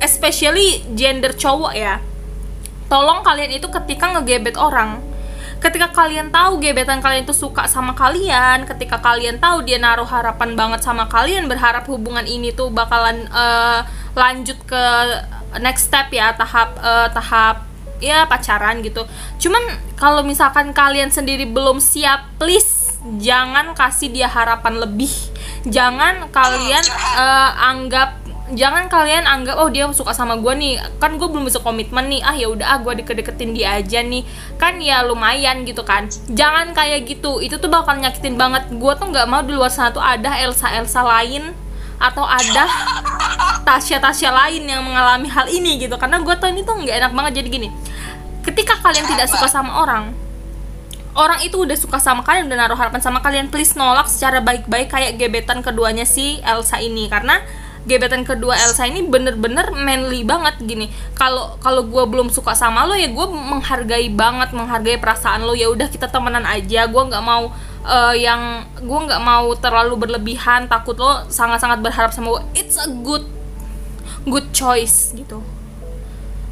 especially 0.00 0.84
gender 0.94 1.32
cowok 1.32 1.72
ya 1.76 2.00
tolong 2.86 3.22
kalian 3.26 3.56
itu 3.56 3.66
ketika 3.70 4.16
ngegebet 4.16 4.56
orang 4.58 5.02
ketika 5.56 5.88
kalian 5.90 6.28
tahu 6.28 6.60
gebetan 6.60 7.00
kalian 7.00 7.24
itu 7.24 7.32
suka 7.32 7.64
sama 7.66 7.96
kalian 7.96 8.68
ketika 8.68 9.00
kalian 9.00 9.40
tahu 9.40 9.64
dia 9.64 9.80
naruh 9.80 10.06
harapan 10.06 10.52
banget 10.52 10.84
sama 10.84 11.08
kalian 11.08 11.48
berharap 11.48 11.88
hubungan 11.88 12.22
ini 12.28 12.52
tuh 12.52 12.68
bakalan 12.68 13.24
eh, 13.26 13.80
lanjut 14.12 14.58
ke 14.68 14.84
next 15.58 15.88
step 15.88 16.12
ya 16.12 16.36
tahap 16.36 16.76
eh, 16.76 17.08
tahap 17.10 17.56
ya 17.96 18.28
pacaran 18.28 18.84
gitu. 18.84 19.08
Cuman 19.40 19.62
kalau 19.96 20.20
misalkan 20.20 20.76
kalian 20.76 21.08
sendiri 21.08 21.48
belum 21.48 21.80
siap 21.80 22.36
please 22.36 23.00
jangan 23.16 23.72
kasih 23.72 24.12
dia 24.12 24.28
harapan 24.28 24.76
lebih. 24.76 25.12
Jangan 25.64 26.28
kalian 26.30 26.84
eh, 27.16 27.50
anggap 27.64 28.25
jangan 28.54 28.86
kalian 28.86 29.26
anggap 29.26 29.58
oh 29.58 29.66
dia 29.72 29.88
suka 29.90 30.14
sama 30.14 30.38
gue 30.38 30.52
nih. 30.54 30.78
Kan 31.02 31.18
gue 31.18 31.26
belum 31.26 31.48
bisa 31.48 31.58
komitmen 31.58 32.06
nih. 32.06 32.20
Ah 32.22 32.36
ya 32.38 32.46
udah 32.52 32.66
ah 32.76 32.78
gue 32.78 33.02
deket-deketin 33.02 33.56
dia 33.56 33.80
aja 33.80 34.04
nih. 34.04 34.22
Kan 34.60 34.78
ya 34.78 35.02
lumayan 35.02 35.66
gitu 35.66 35.82
kan. 35.82 36.06
Jangan 36.30 36.76
kayak 36.76 37.08
gitu. 37.08 37.42
Itu 37.42 37.58
tuh 37.58 37.72
bakal 37.72 37.98
nyakitin 37.98 38.38
banget. 38.38 38.70
Gue 38.70 38.92
tuh 38.94 39.10
nggak 39.10 39.26
mau 39.26 39.42
di 39.42 39.56
luar 39.56 39.72
sana 39.72 39.90
tuh 39.90 40.04
ada 40.04 40.38
Elsa 40.38 40.70
Elsa 40.76 41.02
lain 41.02 41.50
atau 41.96 42.28
ada 42.28 42.68
Tasya 43.66 43.98
Tasya 43.98 44.28
lain 44.28 44.68
yang 44.68 44.84
mengalami 44.84 45.26
hal 45.26 45.50
ini 45.50 45.82
gitu. 45.82 45.98
Karena 45.98 46.22
gue 46.22 46.34
tau 46.38 46.46
ini 46.46 46.62
tuh 46.62 46.78
nggak 46.78 46.96
enak 47.02 47.12
banget. 47.16 47.32
Jadi 47.42 47.48
gini 47.50 47.68
ketika 48.46 48.78
kalian 48.78 49.10
tidak 49.10 49.26
suka 49.26 49.50
sama 49.50 49.82
orang 49.82 50.14
orang 51.16 51.42
itu 51.42 51.58
udah 51.58 51.74
suka 51.74 51.98
sama 51.98 52.22
kalian 52.22 52.46
udah 52.46 52.58
naruh 52.60 52.78
harapan 52.78 53.02
sama 53.02 53.18
kalian 53.24 53.50
please 53.50 53.74
nolak 53.74 54.06
secara 54.06 54.38
baik-baik 54.44 54.92
kayak 54.92 55.16
gebetan 55.16 55.64
keduanya 55.64 56.04
si 56.04 56.38
Elsa 56.44 56.78
ini. 56.78 57.08
Karena 57.08 57.40
gebetan 57.86 58.26
kedua 58.26 58.58
Elsa 58.58 58.84
ini 58.90 59.06
bener-bener 59.06 59.70
manly 59.70 60.26
banget 60.26 60.58
gini. 60.66 60.90
Kalau 61.14 61.54
kalau 61.62 61.86
gue 61.86 62.04
belum 62.04 62.28
suka 62.34 62.52
sama 62.52 62.82
lo 62.82 62.98
ya 62.98 63.06
gue 63.06 63.26
menghargai 63.30 64.10
banget 64.10 64.50
menghargai 64.52 64.98
perasaan 64.98 65.46
lo. 65.46 65.54
Ya 65.54 65.70
udah 65.70 65.86
kita 65.86 66.10
temenan 66.10 66.42
aja. 66.42 66.90
Gue 66.90 67.02
nggak 67.06 67.22
mau 67.22 67.54
eh, 67.86 68.14
yang 68.26 68.66
gue 68.82 69.00
nggak 69.06 69.22
mau 69.22 69.54
terlalu 69.54 69.94
berlebihan. 70.06 70.66
Takut 70.66 70.98
lo 70.98 71.30
sangat-sangat 71.30 71.78
berharap 71.78 72.10
sama 72.10 72.36
gue 72.36 72.42
it's 72.58 72.74
a 72.76 72.90
good 72.90 73.24
good 74.26 74.50
choice 74.50 75.14
gitu. 75.14 75.38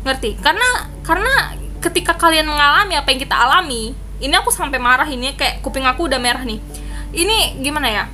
Ngerti? 0.07 0.38
Karena 0.38 0.87
karena 1.03 1.59
ketika 1.83 2.14
kalian 2.14 2.47
mengalami 2.49 2.94
apa 2.94 3.11
yang 3.11 3.20
kita 3.20 3.37
alami 3.37 3.92
ini 4.23 4.33
aku 4.38 4.49
sampai 4.49 4.81
marah 4.81 5.11
ini 5.11 5.35
kayak 5.35 5.61
kuping 5.61 5.85
aku 5.85 6.07
udah 6.07 6.23
merah 6.23 6.47
nih. 6.47 6.62
Ini 7.14 7.59
gimana 7.62 7.90
ya 7.90 8.05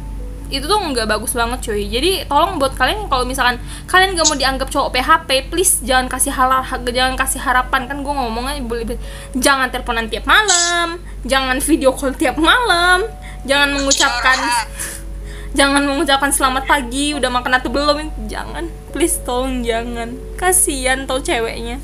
itu 0.50 0.66
tuh 0.66 0.76
nggak 0.76 1.06
bagus 1.06 1.32
banget 1.32 1.58
cuy. 1.62 1.86
Jadi 1.86 2.26
tolong 2.26 2.58
buat 2.58 2.74
kalian 2.74 3.06
kalau 3.06 3.24
misalkan 3.24 3.62
kalian 3.86 4.18
gak 4.18 4.26
mau 4.26 4.36
dianggap 4.36 4.68
cowok 4.68 4.90
PHP 4.92 5.30
please 5.48 5.80
jangan 5.86 6.10
kasih 6.10 6.34
hal 6.34 6.50
jangan 6.90 7.14
kasih 7.14 7.40
harapan. 7.40 7.86
Kan 7.86 8.02
gue 8.02 8.12
ngomongnya 8.12 8.60
boleh 8.66 8.98
jangan 9.38 9.70
teleponan 9.70 10.10
tiap 10.10 10.26
malam 10.26 10.98
jangan 11.22 11.56
video 11.62 11.92
call 11.92 12.16
tiap 12.16 12.40
malam 12.40 13.04
jangan 13.44 13.76
mengucapkan 13.76 14.36
jangan 15.52 15.82
mengucapkan 15.84 16.32
selamat 16.32 16.64
pagi 16.64 17.12
udah 17.16 17.30
makan 17.30 17.56
atau 17.56 17.70
belum 17.70 18.10
jangan. 18.26 18.66
Please 18.90 19.22
tolong 19.22 19.62
jangan. 19.62 20.18
Kasihan 20.34 21.06
tau 21.06 21.22
ceweknya. 21.22 21.78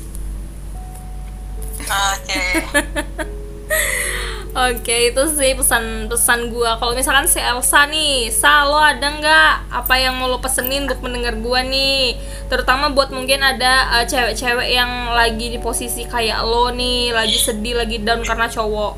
Oke 1.87 2.43
Oke 4.55 5.11
itu 5.11 5.23
sih 5.35 5.51
pesan-pesan 5.53 6.49
gue 6.49 6.71
Kalau 6.79 6.95
misalkan 6.95 7.27
si 7.27 7.37
Elsa 7.37 7.83
nih 7.83 8.31
Sa 8.31 8.63
lo 8.63 8.79
ada 8.79 9.03
nggak 9.03 9.51
apa 9.69 9.93
yang 9.99 10.15
mau 10.15 10.31
lo 10.31 10.39
pesenin 10.39 10.87
buat 10.87 11.03
mendengar 11.03 11.35
gue 11.35 11.59
nih? 11.67 12.15
Terutama 12.47 12.95
buat 12.95 13.11
mungkin 13.11 13.43
ada 13.43 13.99
eh, 13.99 14.05
cewek-cewek 14.07 14.69
uh, 14.71 14.75
yang 14.81 14.91
lagi 15.11 15.51
di 15.51 15.59
posisi 15.59 16.07
kayak 16.07 16.47
lo 16.47 16.71
nih 16.71 17.11
Lagi 17.11 17.37
sedih, 17.37 17.75
lagi 17.75 17.99
down 17.99 18.23
karena 18.23 18.47
cowok. 18.47 18.93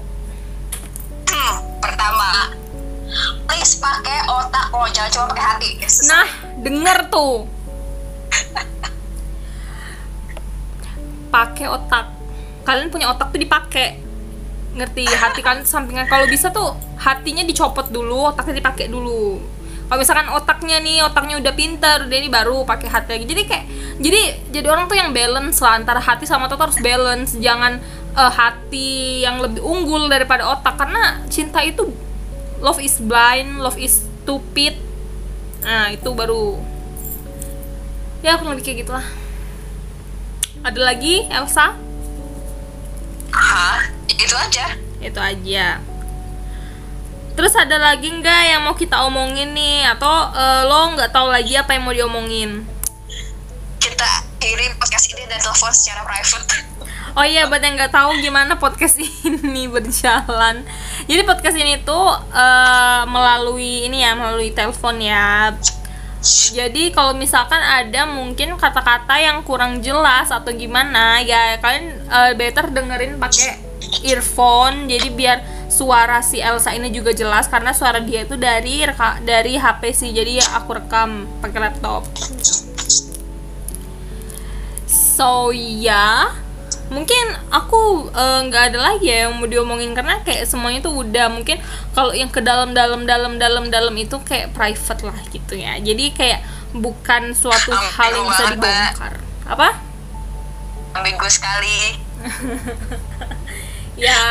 Hmm, 1.27 1.55
pertama 1.81 2.53
Please 3.49 3.81
pakai 3.81 4.21
otak 4.29 4.69
lo, 4.69 4.85
jangan 4.93 5.09
cuma 5.09 5.25
pakai 5.33 5.45
hati. 5.45 5.69
Sesuai. 5.81 6.07
Nah, 6.07 6.27
denger 6.61 6.97
tuh. 7.09 7.49
Pakai 11.33 11.65
otak. 11.69 12.05
Kalian 12.63 12.89
punya 12.93 13.09
otak 13.09 13.33
tuh 13.33 13.41
dipakai. 13.41 14.08
Ngerti? 14.75 15.05
Hati 15.09 15.39
tuh 15.41 15.65
sampingan. 15.65 16.05
Kalau 16.05 16.25
bisa 16.29 16.53
tuh 16.53 16.77
hatinya 17.01 17.41
dicopot 17.41 17.89
dulu, 17.89 18.29
otaknya 18.29 18.61
dipakai 18.61 18.91
dulu. 18.91 19.41
Kalau 19.89 20.05
misalkan 20.05 20.29
otaknya 20.29 20.77
nih, 20.77 21.01
otaknya 21.01 21.41
udah 21.41 21.53
pinter, 21.57 22.05
udah 22.05 22.17
ini 22.21 22.29
baru 22.29 22.61
pakai 22.61 22.87
hati 22.93 23.09
lagi. 23.17 23.25
Jadi 23.25 23.41
kayak 23.49 23.65
jadi 23.97 24.21
jadi 24.53 24.67
orang 24.69 24.85
tuh 24.85 24.93
yang 24.93 25.09
balance 25.09 25.57
lah 25.65 25.81
antara 25.81 25.97
hati 25.97 26.29
sama 26.29 26.45
otak 26.45 26.69
harus 26.69 26.77
balance. 26.77 27.33
Jangan 27.41 27.81
eh, 28.13 28.31
hati 28.37 29.25
yang 29.25 29.41
lebih 29.41 29.65
unggul 29.65 30.05
daripada 30.05 30.45
otak 30.45 30.77
karena 30.77 31.25
cinta 31.33 31.65
itu 31.65 31.89
love 32.61 32.77
is 32.77 33.01
blind, 33.01 33.57
love 33.57 33.81
is 33.81 34.05
stupid. 34.05 34.77
Nah, 35.65 35.89
itu 35.89 36.09
baru 36.13 36.61
ya 38.21 38.37
kurang 38.37 38.53
lebih 38.53 38.69
kayak 38.69 38.85
gitulah. 38.85 39.07
Ada 40.61 40.79
lagi 40.85 41.25
Elsa? 41.33 41.73
Hah? 43.33 43.98
Itu 44.17 44.35
aja 44.35 44.65
Itu 44.99 45.19
aja. 45.21 45.79
Terus 47.39 47.53
ada 47.55 47.79
lagi 47.79 48.11
nggak 48.11 48.41
yang 48.51 48.61
mau 48.67 48.75
kita 48.75 48.99
omongin 49.07 49.55
nih 49.55 49.87
atau 49.95 50.27
eh, 50.35 50.61
lo 50.67 50.91
nggak 50.97 51.15
tahu 51.15 51.31
lagi 51.31 51.55
apa 51.55 51.71
yang 51.77 51.87
mau 51.87 51.95
diomongin? 51.95 52.67
kita 53.79 54.09
kirim 54.43 54.75
podcast 54.75 55.07
ini 55.15 55.23
dan 55.25 55.39
telepon 55.39 55.71
secara 55.71 56.03
private 56.03 56.67
Oh 57.17 57.25
iya, 57.25 57.49
buat 57.49 57.59
yang 57.59 57.73
nggak 57.73 57.89
tahu 57.89 58.21
gimana 58.21 58.53
podcast 58.61 59.01
ini 59.27 59.65
berjalan. 59.65 60.61
Jadi 61.09 61.21
podcast 61.25 61.57
ini 61.57 61.81
tuh 61.81 62.05
eh, 62.31 63.01
melalui 63.09 63.89
ini 63.89 64.05
ya, 64.05 64.13
melalui 64.13 64.53
telepon 64.53 65.01
ya. 65.01 65.51
Jadi 66.53 66.93
kalau 66.93 67.17
misalkan 67.17 67.59
ada 67.59 68.05
mungkin 68.05 68.53
kata-kata 68.59 69.15
yang 69.17 69.41
kurang 69.41 69.81
jelas 69.81 70.29
atau 70.29 70.53
gimana, 70.53 71.17
ya 71.25 71.57
kalian 71.57 71.97
eh, 71.97 72.31
better 72.37 72.69
dengerin 72.69 73.17
pakai 73.17 73.68
earphone. 74.03 74.87
Jadi 74.87 75.07
biar 75.11 75.37
suara 75.69 76.19
si 76.19 76.41
Elsa 76.41 76.73
ini 76.73 76.89
juga 76.89 77.13
jelas 77.13 77.45
karena 77.45 77.71
suara 77.71 78.01
dia 78.01 78.25
itu 78.25 78.35
dari 78.35 78.83
reka- 78.83 79.21
dari 79.21 79.55
HP 79.55 79.81
sih. 79.91 80.09
Jadi 80.11 80.39
aku 80.41 80.77
rekam 80.77 81.25
pakai 81.39 81.59
laptop. 81.69 82.05
So 84.87 85.51
ya, 85.53 86.33
mungkin 86.89 87.25
aku 87.51 88.07
eh, 88.09 88.39
nggak 88.49 88.63
ada 88.73 88.79
lagi 88.79 89.11
ya 89.11 89.27
yang 89.27 89.37
mau 89.37 89.45
diomongin 89.45 89.91
karena 89.93 90.23
kayak 90.23 90.47
semuanya 90.47 90.79
tuh 90.81 90.95
udah 90.95 91.27
mungkin 91.29 91.59
kalau 91.91 92.15
yang 92.15 92.31
ke 92.31 92.39
dalam 92.39 92.71
dalam 92.71 93.03
dalam 93.05 93.35
dalam 93.37 93.67
dalam 93.69 93.93
itu 93.99 94.17
kayak 94.23 94.55
private 94.55 95.01
lah 95.05 95.19
gitu 95.29 95.59
ya. 95.59 95.77
Jadi 95.77 96.15
kayak 96.15 96.39
bukan 96.73 97.33
suatu 97.33 97.73
Ambigu 97.73 97.93
hal 97.97 98.09
yang 98.15 98.27
bisa 98.31 98.43
dibongkar. 98.55 99.13
Apa? 99.49 99.69
ambigu 100.89 101.27
sekali 101.29 102.01
Ya. 103.97 104.21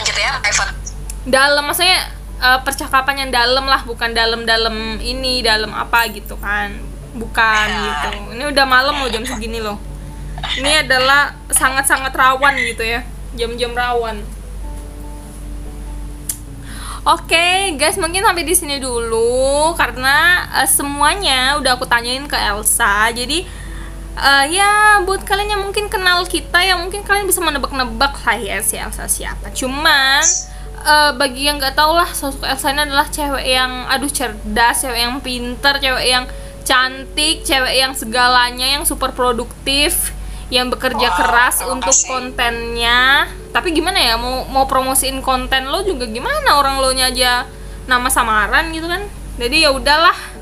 Lanjut 0.00 0.16
ya 0.16 0.40
private 0.42 0.86
dalam 1.26 1.66
maksudnya 1.66 2.14
eh, 2.38 2.60
percakapan 2.62 3.26
yang 3.26 3.30
dalam 3.34 3.66
lah 3.66 3.82
bukan 3.82 4.14
dalam-dalam 4.14 5.02
ini 5.02 5.42
dalam 5.42 5.74
apa 5.74 6.06
gitu 6.14 6.38
kan. 6.38 6.72
Bukan 7.18 7.66
gitu. 7.68 8.08
Ini 8.38 8.44
udah 8.54 8.64
malam 8.64 8.94
loh 9.02 9.10
jam 9.10 9.26
segini 9.26 9.58
loh. 9.58 9.76
Ini 10.56 10.86
adalah 10.86 11.34
sangat-sangat 11.50 12.14
rawan 12.14 12.54
gitu 12.62 12.86
ya. 12.86 13.02
Jam-jam 13.34 13.74
rawan. 13.74 14.22
Oke, 17.06 17.78
guys, 17.78 17.94
mungkin 18.02 18.26
sampai 18.26 18.42
di 18.42 18.54
sini 18.54 18.76
dulu. 18.78 19.74
Karena 19.74 20.46
eh, 20.62 20.68
semuanya 20.70 21.58
udah 21.58 21.74
aku 21.74 21.88
tanyain 21.90 22.28
ke 22.30 22.38
Elsa. 22.38 23.10
Jadi 23.10 23.48
eh, 24.16 24.44
ya 24.56 25.00
buat 25.04 25.22
kalian 25.22 25.56
yang 25.56 25.62
mungkin 25.62 25.86
kenal 25.92 26.24
kita 26.24 26.58
ya 26.64 26.74
mungkin 26.80 27.04
kalian 27.04 27.28
bisa 27.28 27.44
menebak-nebak 27.44 28.16
lah 28.24 28.38
ya 28.40 28.58
si 28.64 28.80
Elsa 28.80 29.06
siapa. 29.06 29.52
Cuman 29.52 30.24
eh, 30.82 31.10
bagi 31.14 31.46
yang 31.46 31.60
nggak 31.60 31.76
tahu 31.76 31.92
lah 31.96 32.08
sosok 32.10 32.48
Elsa 32.48 32.72
ini 32.72 32.82
adalah 32.88 33.06
cewek 33.12 33.46
yang 33.46 33.84
aduh 33.86 34.10
cerdas, 34.10 34.82
cewek 34.82 35.00
yang 35.00 35.14
pinter, 35.20 35.74
cewek 35.78 36.06
yang 36.08 36.24
cantik, 36.66 37.46
cewek 37.46 37.78
yang 37.78 37.94
segalanya 37.94 38.66
yang 38.66 38.82
super 38.82 39.14
produktif, 39.14 40.10
yang 40.50 40.66
bekerja 40.66 41.14
Wow, 41.14 41.18
keras 41.22 41.56
untuk 41.62 41.94
kasih. 41.94 42.10
kontennya. 42.10 43.30
Tapi 43.54 43.70
gimana 43.70 43.98
ya 44.02 44.14
mau 44.18 44.46
mau 44.50 44.66
promosiin 44.66 45.22
konten 45.22 45.70
lo 45.70 45.86
juga 45.86 46.06
gimana 46.10 46.58
orang 46.58 46.82
lo 46.82 46.90
nya 46.90 47.08
aja 47.10 47.46
nama 47.86 48.10
samaran 48.10 48.74
gitu 48.74 48.90
kan. 48.90 49.06
Jadi 49.38 49.62
ya 49.62 49.70
udahlah. 49.70 50.35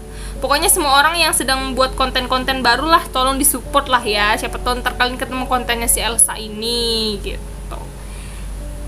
Pokoknya 0.45 0.69
semua 0.69 1.01
orang 1.01 1.17
yang 1.17 1.33
sedang 1.33 1.57
membuat 1.57 1.97
konten-konten 1.97 2.61
baru 2.61 2.85
lah 2.85 3.01
tolong 3.09 3.41
disupport 3.41 3.89
lah 3.89 4.05
ya. 4.05 4.37
Siapa 4.37 4.61
tahu 4.61 4.85
ntar 4.85 4.93
kalian 5.01 5.17
ketemu 5.17 5.49
kontennya 5.49 5.89
si 5.89 6.05
Elsa 6.05 6.37
ini 6.37 7.17
gitu. 7.25 7.81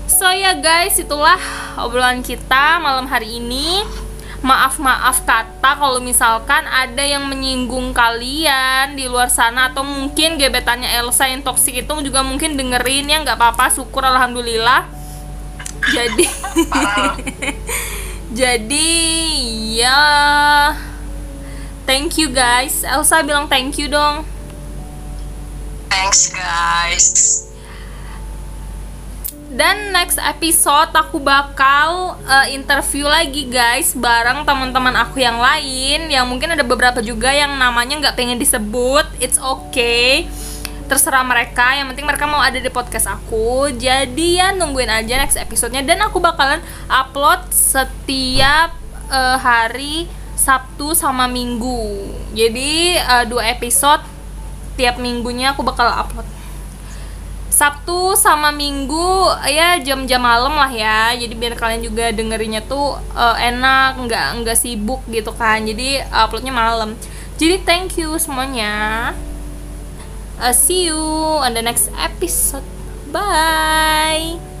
So 0.05 0.29
ya 0.29 0.53
guys, 0.53 1.01
itulah 1.01 1.41
obrolan 1.81 2.21
kita 2.21 2.77
malam 2.77 3.09
hari 3.09 3.41
ini. 3.41 3.81
Maaf-maaf 4.45 5.25
kata 5.25 5.81
kalau 5.81 5.97
misalkan 5.97 6.61
ada 6.69 7.01
yang 7.01 7.25
menyinggung 7.25 7.89
kalian 7.89 8.93
di 8.93 9.09
luar 9.09 9.33
sana 9.33 9.73
atau 9.73 9.81
mungkin 9.81 10.37
gebetannya 10.37 10.85
Elsa 11.01 11.25
yang 11.25 11.41
toksik 11.41 11.73
itu 11.73 11.93
juga 12.05 12.21
mungkin 12.21 12.53
dengerin 12.53 13.09
ya 13.09 13.17
nggak 13.25 13.33
apa-apa 13.33 13.73
syukur 13.73 14.05
alhamdulillah. 14.05 14.85
Jadi 15.89 16.29
jadi 18.45 18.89
ya 19.73 20.05
thank 21.87 22.19
you 22.19 22.27
guys. 22.27 22.83
Elsa 22.83 23.23
bilang 23.23 23.47
thank 23.47 23.79
you 23.79 23.87
dong. 23.87 24.27
thanks 25.87 26.29
guys 26.29 27.07
Dan 29.47 29.95
next 29.95 30.19
episode 30.19 30.91
aku 30.91 31.23
bakal 31.23 32.19
uh, 32.27 32.45
interview 32.51 33.07
lagi 33.07 33.47
guys 33.47 33.95
bareng 33.95 34.43
teman-teman 34.43 34.91
aku 34.99 35.23
yang 35.23 35.39
lain 35.39 36.11
yang 36.11 36.27
mungkin 36.27 36.51
ada 36.51 36.67
beberapa 36.67 36.99
juga 36.99 37.31
yang 37.31 37.55
namanya 37.55 37.95
nggak 37.95 38.15
pengen 38.19 38.35
disebut. 38.35 39.07
It's 39.23 39.39
okay. 39.39 40.27
Terserah 40.91 41.23
mereka, 41.23 41.79
yang 41.79 41.87
penting 41.87 42.03
mereka 42.03 42.27
mau 42.27 42.43
ada 42.43 42.59
di 42.59 42.67
podcast 42.67 43.07
aku. 43.07 43.71
Jadi 43.71 44.35
ya 44.35 44.51
nungguin 44.51 44.91
aja 44.91 45.15
next 45.15 45.39
episodenya 45.39 45.79
dan 45.79 46.03
aku 46.03 46.19
bakalan 46.19 46.59
upload 46.91 47.47
setiap 47.47 48.75
uh, 49.07 49.39
hari 49.39 50.11
Sabtu 50.37 50.93
sama 50.93 51.25
Minggu. 51.25 52.13
Jadi 52.37 52.95
uh, 53.01 53.25
dua 53.25 53.49
episode 53.49 54.05
tiap 54.77 55.01
minggunya 55.01 55.57
aku 55.57 55.65
bakal 55.65 55.89
upload. 55.89 56.37
Sabtu 57.49 58.13
sama 58.13 58.53
Minggu 58.53 59.33
ya 59.49 59.81
jam-jam 59.81 60.21
malam 60.21 60.53
lah 60.53 60.69
ya. 60.69 61.17
Jadi 61.17 61.33
biar 61.33 61.57
kalian 61.57 61.81
juga 61.81 62.13
dengerinnya 62.13 62.61
tuh 62.61 63.01
eh, 63.17 63.49
enak 63.49 63.97
nggak 63.97 64.27
nggak 64.45 64.53
sibuk 64.53 65.01
gitu 65.09 65.33
kan. 65.33 65.65
Jadi 65.65 66.05
uploadnya 66.13 66.53
malam. 66.53 66.93
Jadi 67.41 67.57
thank 67.65 67.97
you 67.97 68.13
semuanya. 68.21 69.09
Eh, 70.37 70.53
see 70.53 70.93
you 70.93 71.01
on 71.41 71.57
the 71.57 71.65
next 71.65 71.89
episode. 71.97 72.65
Bye 73.09 74.56